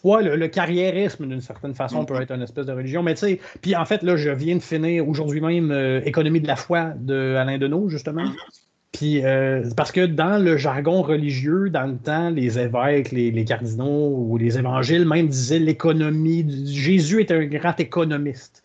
[0.05, 2.07] Ouais, le, carriérisme, d'une certaine façon, mm.
[2.07, 3.03] peut être une espèce de religion.
[3.03, 6.41] Mais tu sais, puis en fait, là, je viens de finir aujourd'hui même euh, Économie
[6.41, 8.25] de la foi de Alain Deneau, justement.
[8.25, 8.61] Mm-hmm.
[8.93, 14.15] Puis, euh, parce que dans le jargon religieux, dans le temps, les évêques, les, cardinaux
[14.15, 16.47] ou les évangiles même disaient l'économie.
[16.67, 18.63] Jésus est un grand économiste.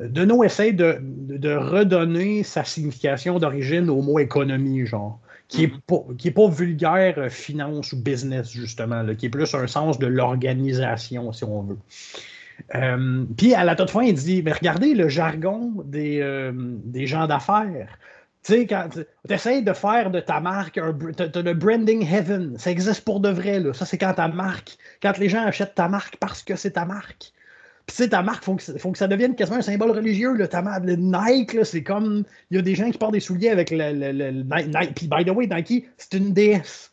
[0.00, 5.20] Deneau essaie de, de redonner sa signification d'origine au mot économie, genre
[5.50, 5.80] qui n'est mhm.
[5.86, 11.32] pas, pas vulgaire euh, finance ou business, justement, qui est plus un sens de l'organisation,
[11.32, 11.78] si on veut.
[12.74, 17.06] Euh, puis à la toute fin, il dit Mais regardez le jargon des, euh, des
[17.06, 17.98] gens d'affaires.
[18.42, 22.70] Tu sais, quand tu essaies de faire de ta marque un, le branding heaven, ça
[22.70, 23.60] existe pour de vrai.
[23.60, 23.74] Là.
[23.74, 26.86] Ça, c'est quand ta marque, quand les gens achètent ta marque parce que c'est ta
[26.86, 27.32] marque
[27.90, 30.32] tu sais, ta marque, il faut, que ça devienne quasiment un symbole religieux.
[30.34, 30.46] Là.
[30.46, 32.24] Ta marque, le Nike, c'est comme.
[32.50, 34.94] Il y a des gens qui portent des souliers avec le, Nike.
[34.94, 36.92] Puis, by the way, Nike, c'est une déesse.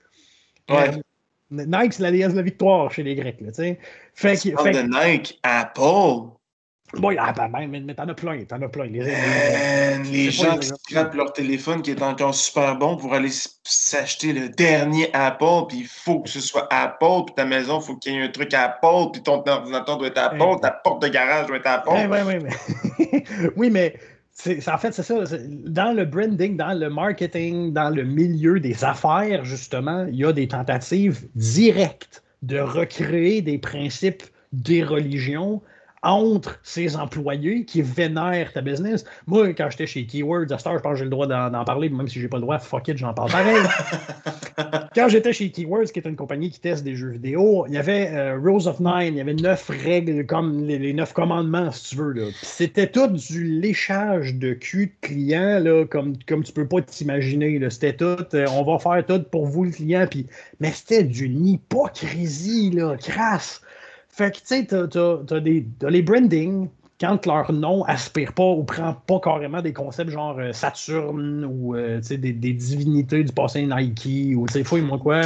[0.70, 0.90] Ouais.
[0.90, 3.40] Euh, Nike, c'est la déesse de la victoire chez les Grecs.
[3.42, 3.80] Là, fait,
[4.14, 6.32] fait, de Nike, Apple.
[6.94, 8.86] Bon, ah, ben, mais, mais t'en as plein, t'en as plein.
[8.86, 9.02] Les,
[10.10, 13.30] les gens qui scrapent leur téléphone qui est encore super bon pour aller
[13.64, 17.86] s'acheter le dernier Apple, puis il faut que ce soit Apple, puis ta maison, il
[17.86, 21.02] faut qu'il y ait un truc Apple, puis ton ordinateur doit être Apple, ta porte
[21.02, 21.90] de garage doit être Apple.
[22.28, 23.54] Oui, mais...
[23.58, 23.96] oui, mais
[24.68, 25.16] en fait, c'est ça.
[25.66, 30.32] Dans le branding, dans le marketing, dans le milieu des affaires, justement, il y a
[30.32, 34.24] des tentatives directes de recréer des principes
[34.54, 35.62] des religions
[36.04, 39.04] entre ses employés qui vénèrent ta business.
[39.26, 41.90] Moi, quand j'étais chez Keywords, à Star, je pense que j'ai le droit d'en parler,
[41.90, 43.58] même si j'ai pas le droit, fuck it, j'en parle pareil.
[44.96, 47.78] quand j'étais chez Keywords, qui est une compagnie qui teste des jeux vidéo, il y
[47.78, 51.90] avait euh, Rules of Nine, il y avait neuf règles comme les, neuf commandements, si
[51.90, 52.32] tu veux.
[52.42, 57.60] C'était tout du léchage de cul de client, là, comme, comme tu peux pas t'imaginer.
[57.70, 60.08] C'était tout, euh, on va faire tout pour vous, le client.
[60.60, 63.62] Mais c'était d'une hypocrisie, là, crasse.
[64.18, 69.20] Fait que, tu sais, t'as, les branding, quand leur nom aspire pas ou prend pas
[69.20, 74.48] carrément des concepts genre euh, Saturne ou euh, des, des, divinités du passé Nike ou
[74.48, 75.22] sais, fouille moi quoi.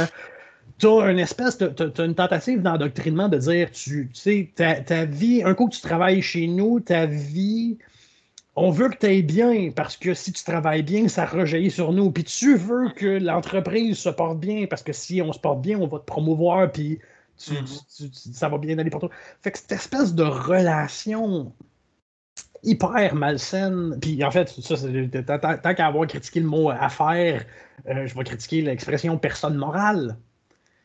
[0.78, 5.54] T'as une espèce, t'as, une tentative d'endoctrinement de dire, tu sais, ta, ta, vie, un
[5.54, 7.78] coup que tu travailles chez nous, ta vie,
[8.56, 11.92] on veut que tu ailles bien parce que si tu travailles bien, ça rejaillit sur
[11.92, 12.10] nous.
[12.10, 15.78] Puis tu veux que l'entreprise se porte bien parce que si on se porte bien,
[15.78, 16.70] on va te promouvoir.
[16.70, 16.98] Puis
[17.48, 18.32] Mm-hmm.
[18.34, 19.10] ça va bien aller pour toi.
[19.40, 21.52] Fait que cette espèce de relation
[22.62, 23.98] hyper malsaine.
[24.00, 24.76] Puis en fait, ça,
[25.56, 27.44] tant, qu'à avoir critiqué le mot affaire,
[27.88, 30.16] euh, je vais critiquer l'expression personne morale.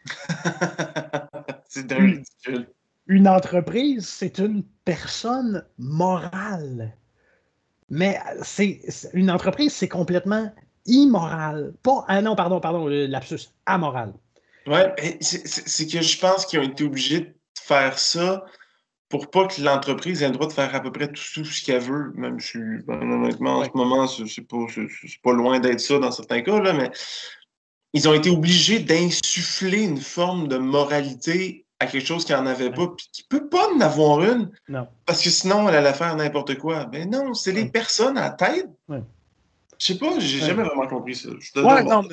[1.68, 2.68] c'est ridicule.
[3.08, 6.94] Une entreprise, c'est une personne morale.
[7.90, 8.82] Mais c'est
[9.14, 10.52] une entreprise, c'est complètement
[10.86, 11.74] immoral.
[11.84, 14.14] Pas, ah non, pardon, pardon, lapsus, amoral.
[14.68, 18.44] Ouais, c'est que je pense qu'ils ont été obligés de faire ça
[19.10, 21.82] pour pas que l'entreprise ait le droit de faire à peu près tout, ce qu'elle
[21.82, 22.12] veut.
[22.16, 24.66] Même si, ben, honnêtement, en ce moment, c'est pas,
[25.24, 26.92] pas loin d'être ça dans certains cas, là, mais
[27.94, 32.72] ils ont été obligés d'insuffler une forme de moralité à quelque chose qui n'en avait
[32.72, 34.52] pas, puis qui peut pas en avoir une.
[34.68, 34.88] Non.
[35.06, 36.90] Parce que sinon, elle allait faire n'importe quoi.
[36.92, 38.68] Mais non, c'est les personnes à tête.
[39.80, 41.30] Je sais pas, j'ai jamais vraiment compris ça.
[41.56, 42.04] Ouais, non,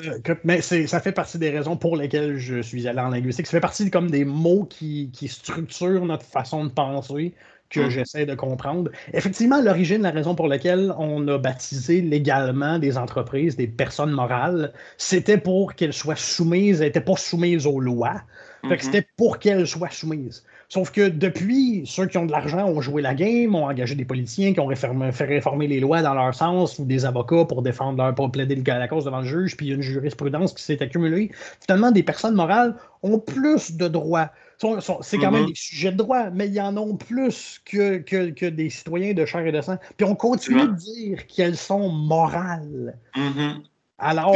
[0.43, 3.47] mais, ça fait partie des raisons pour lesquelles je suis allé en linguistique.
[3.47, 7.33] Ça fait partie comme des mots qui, qui structurent notre façon de penser
[7.75, 7.89] que hum.
[7.89, 8.91] j'essaie de comprendre.
[9.13, 14.73] Effectivement, l'origine, la raison pour laquelle on a baptisé légalement des entreprises, des personnes morales,
[14.97, 18.21] c'était pour qu'elles soient soumises, elles n'étaient pas soumises aux lois.
[18.63, 18.79] Mm-hmm.
[18.79, 20.43] c'était pour qu'elles soient soumises.
[20.69, 24.05] Sauf que depuis, ceux qui ont de l'argent ont joué la game, ont engagé des
[24.05, 27.97] politiciens qui ont fait réformer les lois dans leur sens ou des avocats pour défendre
[27.97, 30.63] leur, pour plaider la cause devant le juge, puis il y a une jurisprudence qui
[30.63, 31.31] s'est accumulée.
[31.61, 34.31] Finalement, des personnes morales ont plus de droits.
[34.57, 35.47] C'est quand même mm-hmm.
[35.47, 39.45] des sujets de droit, mais ils en ont plus que, que, des citoyens de chair
[39.45, 39.77] et de sang.
[39.97, 43.61] Puis on continue de dire qu'elles sont morales, mm-hmm.
[43.97, 44.35] alors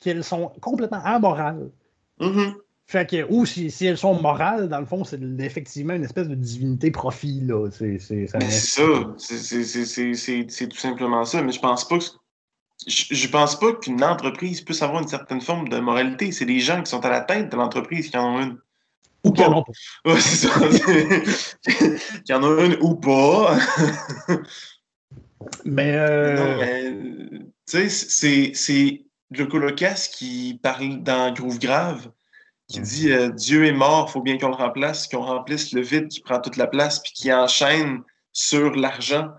[0.00, 1.70] qu'elles sont complètement amorales.
[2.86, 6.28] Fait que, ou si, si, elles sont morales, dans le fond, c'est effectivement une espèce
[6.28, 7.40] de divinité profit.
[7.40, 7.70] Là.
[7.70, 8.38] C'est, c'est, ça,
[9.16, 11.42] c'est, tout simplement ça.
[11.42, 12.04] Mais je pense pas que.
[12.86, 16.32] Je, pense pas qu'une entreprise puisse avoir une certaine forme de moralité.
[16.32, 18.58] C'est les gens qui sont à la tête de l'entreprise qui en ont une.
[19.24, 19.64] Ou pas.
[20.04, 20.60] Ouais, c'est ça.
[22.24, 23.56] qui en ont une ou pas.
[25.64, 25.92] mais.
[25.96, 26.58] Euh...
[26.58, 32.10] mais tu sais, c'est le Colocas qui parle dans Groove Grave
[32.68, 35.82] qui dit euh, Dieu est mort, il faut bien qu'on le remplace, qu'on remplisse le
[35.82, 38.02] vide qui prend toute la place, puis qui enchaîne
[38.32, 39.30] sur l'argent.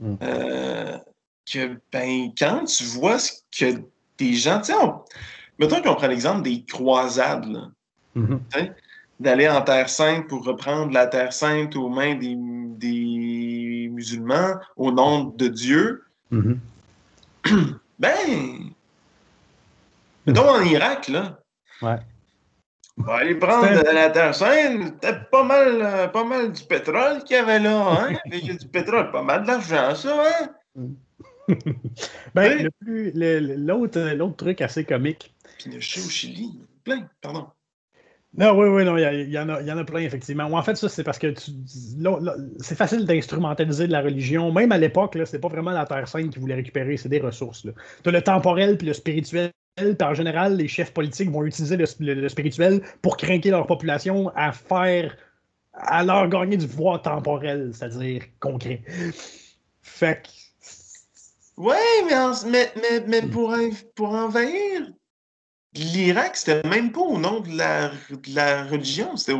[0.00, 0.14] Mm.
[0.22, 0.98] Euh,
[1.50, 3.82] que, ben, quand tu vois ce que
[4.18, 4.78] des gens, tu sais,
[5.58, 7.70] mettons qu'on prend l'exemple des croisades,
[8.16, 8.74] mm-hmm.
[9.20, 14.90] D'aller en Terre Sainte pour reprendre la Terre Sainte aux mains des, des musulmans au
[14.90, 16.04] nom de Dieu.
[16.32, 16.58] Mm-hmm.
[17.98, 18.72] ben,
[20.26, 21.38] mettons en Irak, là.
[21.82, 21.98] Ouais.
[22.96, 24.82] On va aller prendre la Terre Sainte.
[24.84, 28.08] C'était pas mal, pas mal du pétrole qu'il y avait là.
[28.08, 28.16] Hein?
[28.26, 30.50] Il y a du pétrole, pas mal d'argent, ça.
[30.76, 30.88] Hein?
[32.34, 35.34] ben, l'autre, l'autre truc assez comique.
[35.58, 36.60] Pinochet au Chili.
[36.84, 37.48] Plein, pardon.
[38.36, 40.44] Non, oui, oui, non, il y, en a, y en a plein, effectivement.
[40.44, 41.32] en fait, ça, c'est parce que
[42.58, 44.50] c'est facile d'instrumentaliser de la religion.
[44.50, 47.62] Même à l'époque, c'est pas vraiment la Terre Sainte qui voulait récupérer, c'est des ressources.
[47.62, 49.52] Tu as le temporel puis le spirituel
[50.00, 55.16] en général, les chefs politiques vont utiliser le, spirituel pour craquer leur population à faire,
[55.72, 58.82] à leur gagner du pouvoir temporel, c'est-à-dire concret.
[59.82, 60.28] Fait que...
[61.60, 61.76] Ouais,
[62.08, 63.54] mais, mais, mais, pour,
[63.94, 64.90] pour envahir
[65.74, 69.38] l'Irak, c'était même pas au nom de la, de la religion, c'était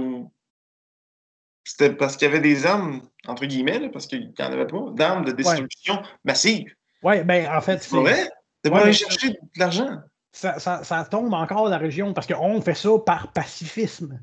[1.65, 4.91] C'était parce qu'il y avait des armes, entre guillemets, parce qu'il n'y en avait pas,
[4.93, 6.75] d'armes de destruction massive.
[7.03, 7.97] Ouais, ben en fait, c'est.
[7.97, 8.31] vrai?
[8.63, 10.01] C'est pour aller chercher de l'argent
[10.35, 14.21] ça, tombe encore la région parce qu'on fait ça par pacifisme.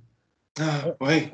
[0.60, 1.30] Ah, oui.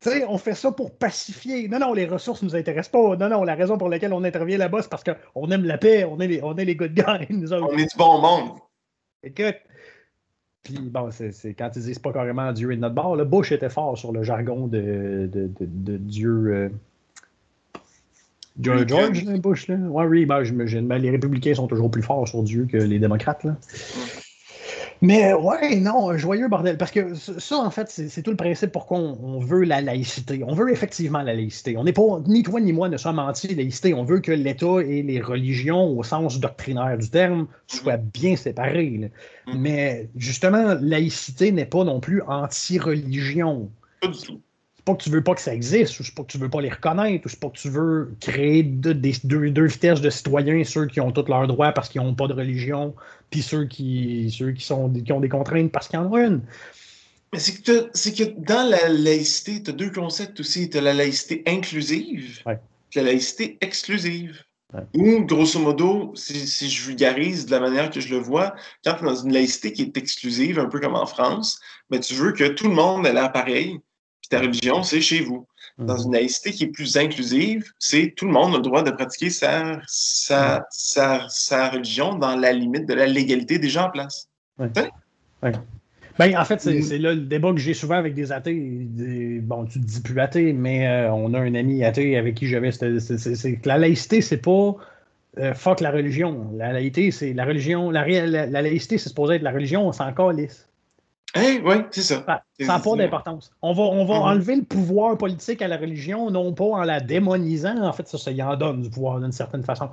[0.00, 1.68] Tu sais, on fait ça pour pacifier.
[1.68, 3.16] Non, non, les ressources ne nous intéressent pas.
[3.16, 6.04] Non, non, la raison pour laquelle on intervient là-bas, c'est parce qu'on aime la paix,
[6.04, 8.58] on est les, on est les good guys, nous On est du bon monde.
[9.22, 9.56] Écoute.
[10.62, 13.16] Puis bon, c'est quand ils disent pas carrément Dieu est de notre bord.
[13.16, 16.30] Le Bush était fort sur le jargon de, de, Dieu.
[16.30, 16.68] Euh,
[18.60, 19.76] George, George Bush, là?
[19.76, 20.86] Ouais, oui, ben, j'imagine.
[20.86, 23.56] Ben, les républicains sont toujours plus forts sur Dieu que les démocrates, là.
[25.02, 26.78] Mais ouais, non, joyeux bordel.
[26.78, 30.44] Parce que ça, en fait, c'est tout le principe pourquoi on, veut la laïcité.
[30.46, 31.76] On veut effectivement la laïcité.
[31.76, 33.94] On n'est pas, ni toi ni moi ne sommes anti-laïcité.
[33.94, 39.10] On veut que l'État et les religions, au sens doctrinaire du terme, soient bien séparés.
[39.48, 39.58] Mm-hmm.
[39.58, 43.70] Mais justement, laïcité n'est pas non plus anti-religion.
[44.00, 44.40] Pas du tout
[44.82, 46.48] c'est pas que tu veux pas que ça existe, ou c'est pas que tu veux
[46.48, 50.64] pas les reconnaître, ou c'est pas que tu veux créer deux, deux, vitesses de citoyens,
[50.64, 52.92] ceux qui ont tous leurs droits parce qu'ils n'ont pas de religion,
[53.30, 56.40] puis ceux qui, ceux qui, sont, qui ont des contraintes parce qu'ils en ont une.
[57.32, 60.68] Mais c'est que, que dans la laïcité, tu as deux concepts aussi.
[60.68, 64.42] Tu as la laïcité inclusive et la laïcité exclusive.
[64.94, 68.54] Ou, grosso modo, si, si, je vulgarise de la manière que je le vois,
[68.84, 71.60] quand tu es dans une laïcité qui est exclusive, un peu comme en France,
[71.90, 73.78] mais tu veux que tout le monde ait l'air pareil,
[74.32, 75.46] ta religion, c'est chez vous.
[75.78, 76.06] Dans mhm.
[76.06, 79.30] une laïcité qui est plus inclusive, c'est tout le monde a le droit de pratiquer
[79.30, 84.28] sa, sa, sa, sa religion dans la limite de la légalité déjà en place.
[86.18, 86.82] Ben, en fait, mhm.
[86.82, 88.54] c'est là le débat que j'ai souvent avec des athées.
[89.42, 92.48] bon, tu te dis plus athée, mais euh, on a un ami athée avec qui
[92.48, 92.70] j'avais.
[92.70, 94.76] C'est que la laïcité, c'est pas
[95.38, 96.50] euh, fuck la religion.
[96.54, 97.90] La laïcité, c'est la religion.
[97.90, 100.68] La, la, laïcité, c'est supposé être la religion, on s'en calisse.
[101.36, 101.60] Oui,
[101.90, 102.24] c'est ça.
[102.60, 103.52] ça n'a pas d'importance.
[103.62, 104.32] On va, on va mm-hmm.
[104.32, 107.82] enlever le pouvoir politique à la religion, non pas en la démonisant.
[107.82, 109.88] En fait, ça, ça y en donne du pouvoir d'une certaine façon.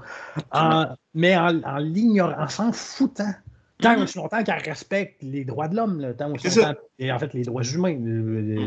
[1.14, 3.34] mais en, en l'ignorant, en s'en foutant.
[3.82, 4.04] Tant mm-hmm.
[4.04, 7.44] aussi longtemps qu'elle respecte les droits de l'homme, tant aussi longtemps, et en fait les
[7.44, 7.98] droits humains,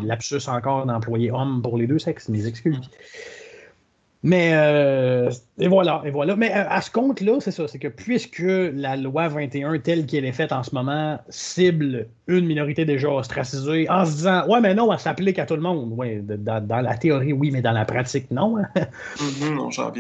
[0.03, 2.79] l'absus encore d'employer homme pour les deux sexes, mes excuses.
[2.79, 3.42] Mm.
[4.25, 6.37] Mais euh, et voilà, et voilà.
[6.37, 10.25] Mais euh, à, ce compte-là, c'est ça, c'est que puisque la loi 21 telle qu'elle
[10.25, 14.75] est faite en ce moment cible une minorité déjà ostracisée, en se disant ouais mais
[14.75, 15.93] non, elle s'applique à tout le monde.
[15.95, 18.59] Ouais, dans, la théorie oui, mais dans la pratique non.
[18.59, 19.93] mm-hmm, non, j'en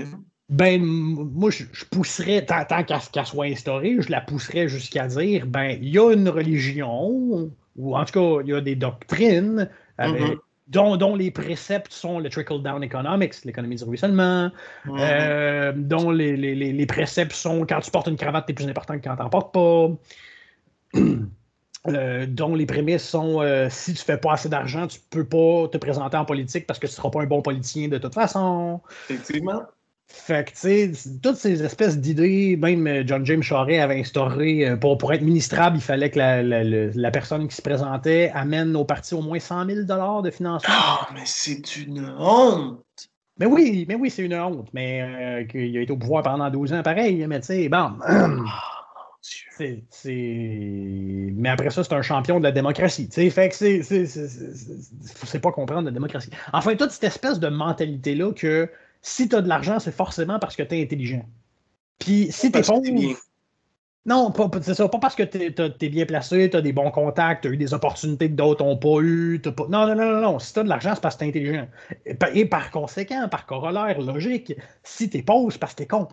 [0.48, 5.88] Ben, moi, je, pousserais, tant, qu'elle soit instaurée, je la pousserais jusqu'à dire, ben, il
[5.88, 9.68] y a une religion, ou en tout cas, il y a des doctrines
[9.98, 10.38] avec, mm-hmm
[10.68, 14.50] dont, les préceptes sont le trickle-down economics, l'économie du ruissellement,
[14.88, 19.16] euh, dont les, préceptes sont quand tu portes une cravate, t'es plus important que quand
[19.16, 21.00] t'en portes pas.
[21.88, 25.66] Euh, dont les prémices sont euh, si tu fais pas assez d'argent, tu peux pas
[25.66, 28.80] te présenter en politique parce que tu seras pas un bon politicien de toute façon.
[29.10, 29.62] Effectivement.
[30.14, 30.92] Fait que, tu sais,
[31.22, 35.22] toutes ces espèces d'idées, même euh, John James Charest avait instauré, euh, pour, pour être
[35.22, 39.22] ministrable, il fallait que la, la, la, personne qui se présentait amène au parti au
[39.22, 39.80] moins 100 000
[40.22, 40.68] de financement.
[40.68, 42.84] Ah, mais c'est une honte!
[43.38, 44.68] Mais oui, mais oui, c'est une honte.
[44.74, 47.26] Mais euh, qu'il a été au pouvoir pendant 12 ans, pareil.
[47.26, 47.92] Mais tu sais, bon.
[49.20, 53.08] c'est, mais après ça, c'est un champion de la démocratie.
[53.10, 56.30] sais Fait que c'est, c'est, pas comprendre la démocratie.
[56.52, 58.68] Enfin, toute cette espèce de mentalité-là que
[59.02, 61.24] si tu as de l'argent, c'est forcément parce que tu es intelligent.
[61.98, 62.82] Puis si tu es pauvre.
[64.04, 64.32] Non,
[64.62, 67.48] c'est ça, pas parce que tu es, bien placé, tu as des bons contacts, tu
[67.48, 69.40] as eu des opportunités que d'autres n'ont pas eu.
[69.40, 69.68] Pas...
[69.68, 70.38] Non, non, non, non, non.
[70.40, 71.68] Si tu as de l'argent, c'est parce que tu es intelligent.
[72.34, 75.86] Et par, conséquent, par corollaire logique, si tu es pauvre, c'est parce que tu es
[75.86, 76.08] con.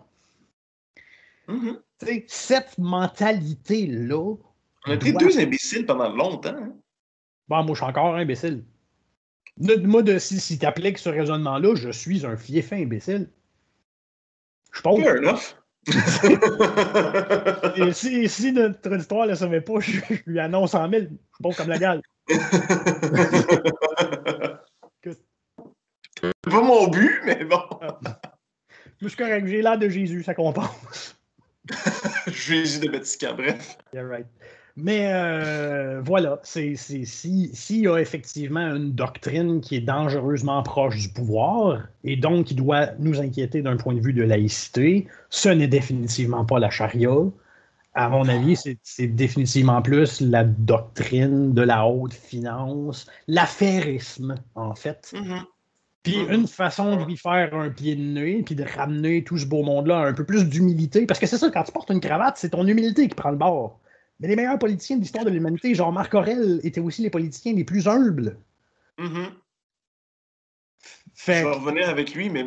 [1.48, 2.24] Mm-hmm.
[2.28, 4.36] Cette mentalité-là.
[4.86, 6.50] On a été deux imbéciles pendant longtemps.
[6.50, 6.72] Hein?
[7.48, 8.64] Bon, moi, je suis encore imbécile.
[9.60, 13.28] Moi, de, si, si tu appliques ce raisonnement-là, je suis un fiefin imbécile.
[14.72, 15.00] Je pense.
[15.00, 15.54] Fair enough.
[17.92, 21.10] si, si, notre histoire ne le savait pas, je, lui annonce en mille.
[21.40, 22.02] Je suis comme la gale.
[25.02, 27.62] C'est pas mon but, mais bon.
[29.00, 31.16] Je suis correct, j'ai l'air de Jésus, ça compense.
[32.26, 33.78] Jésus de Vatican, bref.
[33.92, 34.26] Yeah, right.
[34.76, 41.08] Mais euh, voilà, s'il si, y a effectivement une doctrine qui est dangereusement proche du
[41.08, 45.68] pouvoir et donc qui doit nous inquiéter d'un point de vue de laïcité, ce n'est
[45.68, 47.10] définitivement pas la charia.
[47.94, 55.12] À mon avis, c'est définitivement plus la doctrine de la haute finance, l'affairisme, en fait.
[55.12, 55.44] Mm-hmm.
[56.04, 56.34] Puis mm-hmm.
[56.34, 59.64] une façon de lui faire un pied de nez, puis de ramener tout ce beau
[59.64, 62.50] monde-là un peu plus d'humilité, parce que c'est ça, quand tu portes une cravate, c'est
[62.50, 63.79] ton humilité qui prend le bord.
[64.20, 67.54] Mais les meilleurs politiciens de l'histoire de l'humanité, genre Marc Aurel, étaient aussi les politiciens
[67.54, 68.38] les plus humbles.
[68.98, 69.30] Mm-hmm.
[71.14, 72.44] Je vais revenir avec lui, mais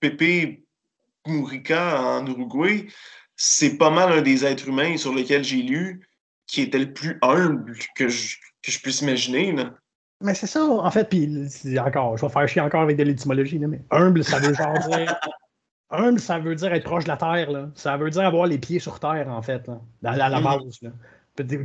[0.00, 0.64] Pepe
[1.26, 2.86] Mourica en Uruguay,
[3.36, 6.08] c'est pas mal un des êtres humains sur lesquels j'ai lu
[6.46, 9.54] qui était le plus humble que je, que je puisse imaginer.
[10.20, 11.28] Mais c'est ça, en fait, puis
[11.78, 15.18] encore, je vais faire chier encore avec de l'étymologie, mais humble, ça veut genre dire
[15.90, 17.50] Humble, ça veut dire être proche de la terre.
[17.50, 17.68] Là.
[17.74, 19.68] Ça veut dire avoir les pieds sur terre, en fait,
[20.02, 20.44] là, à la, mm.
[20.44, 20.82] base.
[20.82, 20.90] Là.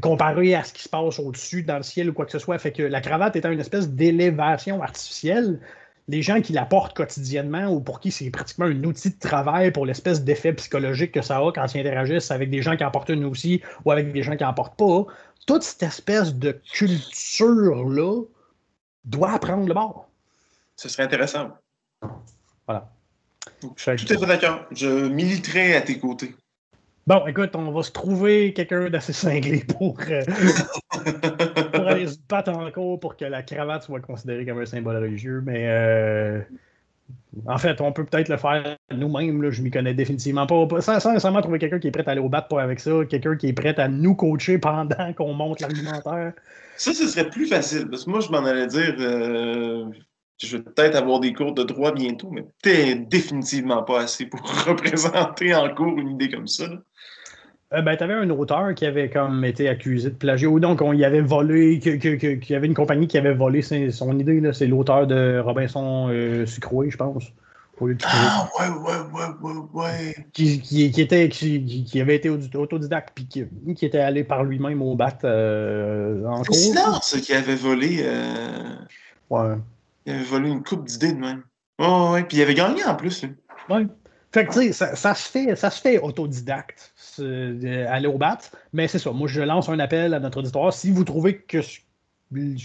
[0.01, 2.57] Comparé à ce qui se passe au-dessus, dans le ciel ou quoi que ce soit.
[2.59, 5.59] Fait que la cravate étant une espèce d'élévation artificielle,
[6.07, 9.72] les gens qui la portent quotidiennement ou pour qui c'est pratiquement un outil de travail
[9.72, 12.91] pour l'espèce d'effet psychologique que ça a quand ils interagissent avec des gens qui en
[12.91, 15.05] portent une aussi ou avec des gens qui en portent pas,
[15.47, 18.24] toute cette espèce de culture-là
[19.05, 20.09] doit prendre le bord.
[20.76, 21.51] Ce serait intéressant.
[22.67, 22.91] Voilà.
[23.61, 24.65] Tout à fait d'accord.
[24.71, 26.35] Je militerai à tes côtés.
[27.07, 30.21] Bon, écoute, on va se trouver quelqu'un d'assez cinglé pour, euh,
[31.73, 34.97] pour aller se battre en cours pour que la cravate soit considérée comme un symbole
[34.97, 35.41] religieux.
[35.43, 36.41] Mais euh,
[37.47, 39.49] en fait, on peut peut-être le faire nous-mêmes.
[39.49, 40.81] Je m'y connais définitivement pas.
[40.81, 43.35] Sans, nécessairement trouver quelqu'un qui est prêt à aller au bat pour avec ça, quelqu'un
[43.35, 46.33] qui est prêt à nous coacher pendant qu'on monte l'argumentaire.
[46.77, 47.87] Ça, ce serait plus facile.
[47.89, 48.95] Parce que moi, je m'en allais dire.
[48.99, 49.85] Euh,
[50.41, 54.41] je vais peut-être avoir des cours de droit bientôt, mais t'es définitivement pas assez pour
[54.67, 56.65] représenter en cours une idée comme ça.
[57.73, 60.81] Euh, ben, tu avais un auteur qui avait comme été accusé de plagiat, ou donc
[60.81, 64.67] on y avait volé, qu'il y avait une compagnie qui avait volé son idée, c'est
[64.67, 67.31] l'auteur de Robinson euh, Sucroé, je pense.
[68.03, 70.15] Ah ouais, ouais, ouais, ouais, ouais.
[70.33, 74.81] Qui, qui, était, qui, qui, avait été autodidacte, puis qui, qui était allé par lui-même
[74.81, 76.99] au bat euh, en cours.
[77.01, 78.01] C'est qui avait volé.
[78.03, 78.75] Euh...
[79.31, 79.55] Ouais.
[80.05, 81.43] Il avait volé une coupe d'idées de même.
[81.79, 83.25] Oh, ouais, puis il avait gagné en plus.
[83.69, 83.87] Oui.
[84.33, 88.37] Fait que, tu sais, ça, se fait, ça se fait autodidacte, aller au bat.
[88.71, 89.11] Mais c'est ça.
[89.11, 90.71] Moi, je lance un appel à notre auditoire.
[90.71, 91.79] Si vous trouvez que ce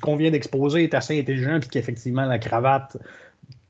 [0.01, 2.97] qu'on vient d'exposer est assez intelligent, puis qu'effectivement, la cravate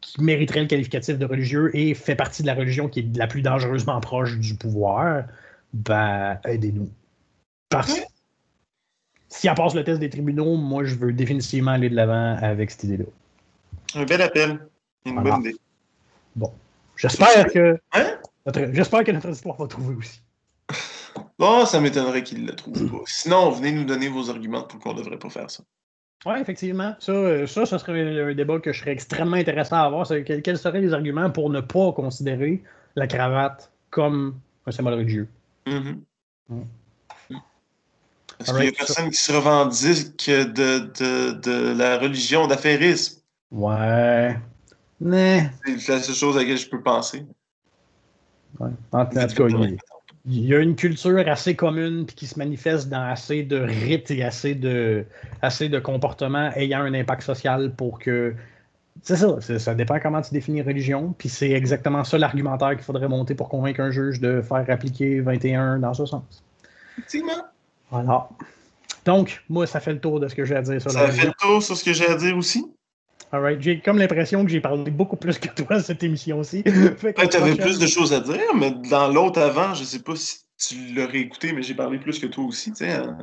[0.03, 3.27] qui mériterait le qualificatif de religieux et fait partie de la religion qui est la
[3.27, 5.25] plus dangereusement proche du pouvoir,
[5.73, 6.91] ben, aidez-nous.
[7.71, 8.01] Parce que
[9.29, 12.71] si elle passe le test des tribunaux, moi, je veux définitivement aller de l'avant avec
[12.71, 13.07] cette idée-là.
[13.97, 14.69] Un bel appel.
[15.07, 15.57] Une bonne idée.
[16.35, 16.53] Bon.
[16.97, 17.79] J'espère que.
[17.93, 18.19] Hein?
[18.73, 20.21] J'espère que notre histoire va trouver aussi.
[21.39, 23.03] Bon, ça m'étonnerait qu'il ne le trouve pas.
[23.07, 25.63] Sinon, venez nous donner vos arguments pour qu'on ne devrait pas faire ça.
[26.27, 26.95] Oui, effectivement.
[26.99, 30.07] Ça, euh, ça, ça serait un débat que je serais extrêmement intéressant à avoir.
[30.07, 32.63] Quels seraient les arguments pour ne pas considérer
[32.97, 35.29] la cravate comme un symbole religieux?
[35.67, 35.97] Mm-hmm.
[36.51, 36.63] Mm.
[38.41, 43.23] Est-ce qu'il y a personne qui se revendique de, de, de la religion d'affairisme?
[43.57, 44.37] Ouais.
[45.01, 45.51] Mais.
[45.79, 47.25] C'est la seule chose à laquelle je peux penser.
[48.61, 48.71] Ouais.
[48.93, 49.49] En, tout cas,
[50.27, 54.11] il, y a une culture assez commune puis qui se manifeste dans assez de rites
[54.11, 55.05] et assez de,
[55.43, 58.35] assez de comportements ayant un impact social pour que
[59.03, 63.09] C'est ça, ça dépend comment tu définis religion, puis c'est exactement ça l'argumentaire qu'il faudrait
[63.09, 66.45] monter pour convaincre un juge de faire appliquer 21 dans ce sens.
[66.99, 67.45] Effectivement.
[67.91, 68.29] Voilà.
[69.05, 71.07] Donc, moi, ça fait le tour de ce que j'ai à dire sur ça la
[71.11, 72.67] Ça fait le tour sur ce que j'ai à dire aussi.
[73.33, 76.63] Alright, j'ai comme l'impression que j'ai parlé beaucoup plus que toi cette émission-ci.
[76.65, 80.41] tu avais plus de choses à dire, mais dans l'autre avant, je sais pas si
[80.59, 82.73] tu l'aurais écouté, mais j'ai parlé plus que toi aussi.
[82.81, 83.19] Hein.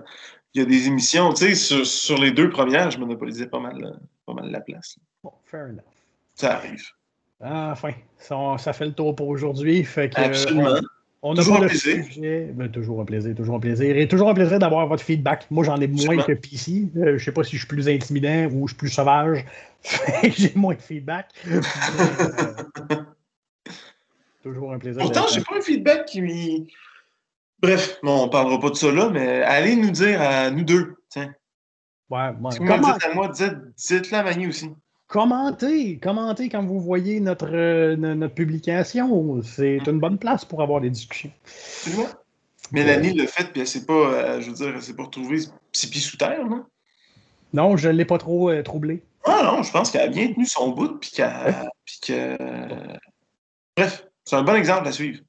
[0.54, 3.60] Il y a des émissions, tu sais, sur, sur, les deux premières, je monopolisais pas
[3.60, 4.98] mal, pas mal la place.
[5.24, 5.82] Bon, fair enough.
[6.36, 6.84] Ça arrive.
[7.40, 9.88] Enfin, ça, ça fait le tour pour aujourd'hui.
[10.16, 10.76] Absolument.
[10.76, 10.82] On
[11.36, 12.06] toujours un plaisir.
[12.54, 13.98] Ben, toujours un plaisir, toujours un plaisir.
[13.98, 15.48] Et toujours un plaisir d'avoir votre feedback.
[15.50, 16.90] Moi, j'en ai moins que PC.
[16.94, 19.46] Je euh, je sais pas si je suis plus intimidant ou je suis plus sauvage.
[20.38, 21.30] J'ai moins de feedback.
[24.44, 25.02] toujours un plaisir.
[25.02, 26.68] Pourtant, j'ai pas un feedback qui.
[27.60, 30.96] Bref, bon, on parlera pas de ça là, mais allez nous dire à nous deux.
[31.10, 31.34] Tiens.
[32.10, 32.52] Ouais, ouais.
[32.52, 32.94] Si vous Comment...
[32.94, 34.70] dites à moi, dites-le à Manu aussi
[35.14, 39.42] commentez, commentez quand vous voyez notre, euh, notre publication.
[39.44, 41.32] C'est une bonne place pour avoir des discussions.
[42.72, 45.38] Mélanie l'a fait, puis elle s'est pas, euh, je veux dire, elle s'est pas retrouvée
[45.72, 46.66] six pieds sous terre, non?
[47.54, 49.04] Non, je ne l'ai pas trop euh, troublé.
[49.24, 51.70] Ah non, je pense qu'elle a bien tenu son bout, puis qu'elle.
[52.02, 52.36] que...
[53.78, 55.22] Bref, c'est un bon exemple à suivre.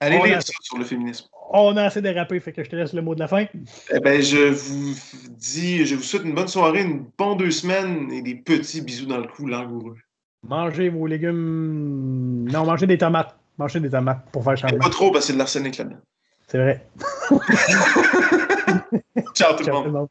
[0.00, 1.26] Allez lire ça sur le féminisme.
[1.50, 3.46] On a assez dérapé, fait que je te laisse le mot de la fin.
[3.94, 4.94] Eh ben, je vous
[5.30, 9.06] dis, je vous souhaite une bonne soirée, une bonne deux semaines et des petits bisous
[9.06, 9.96] dans le cou langoureux.
[10.42, 12.48] Mangez vos légumes.
[12.50, 13.36] Non, mangez des tomates.
[13.58, 14.78] Mangez des tomates pour faire changement.
[14.78, 15.96] Pas trop parce que c'est de l'arsenic là-dedans.
[16.48, 16.86] C'est vrai.
[19.34, 20.08] Ciao tout le monde.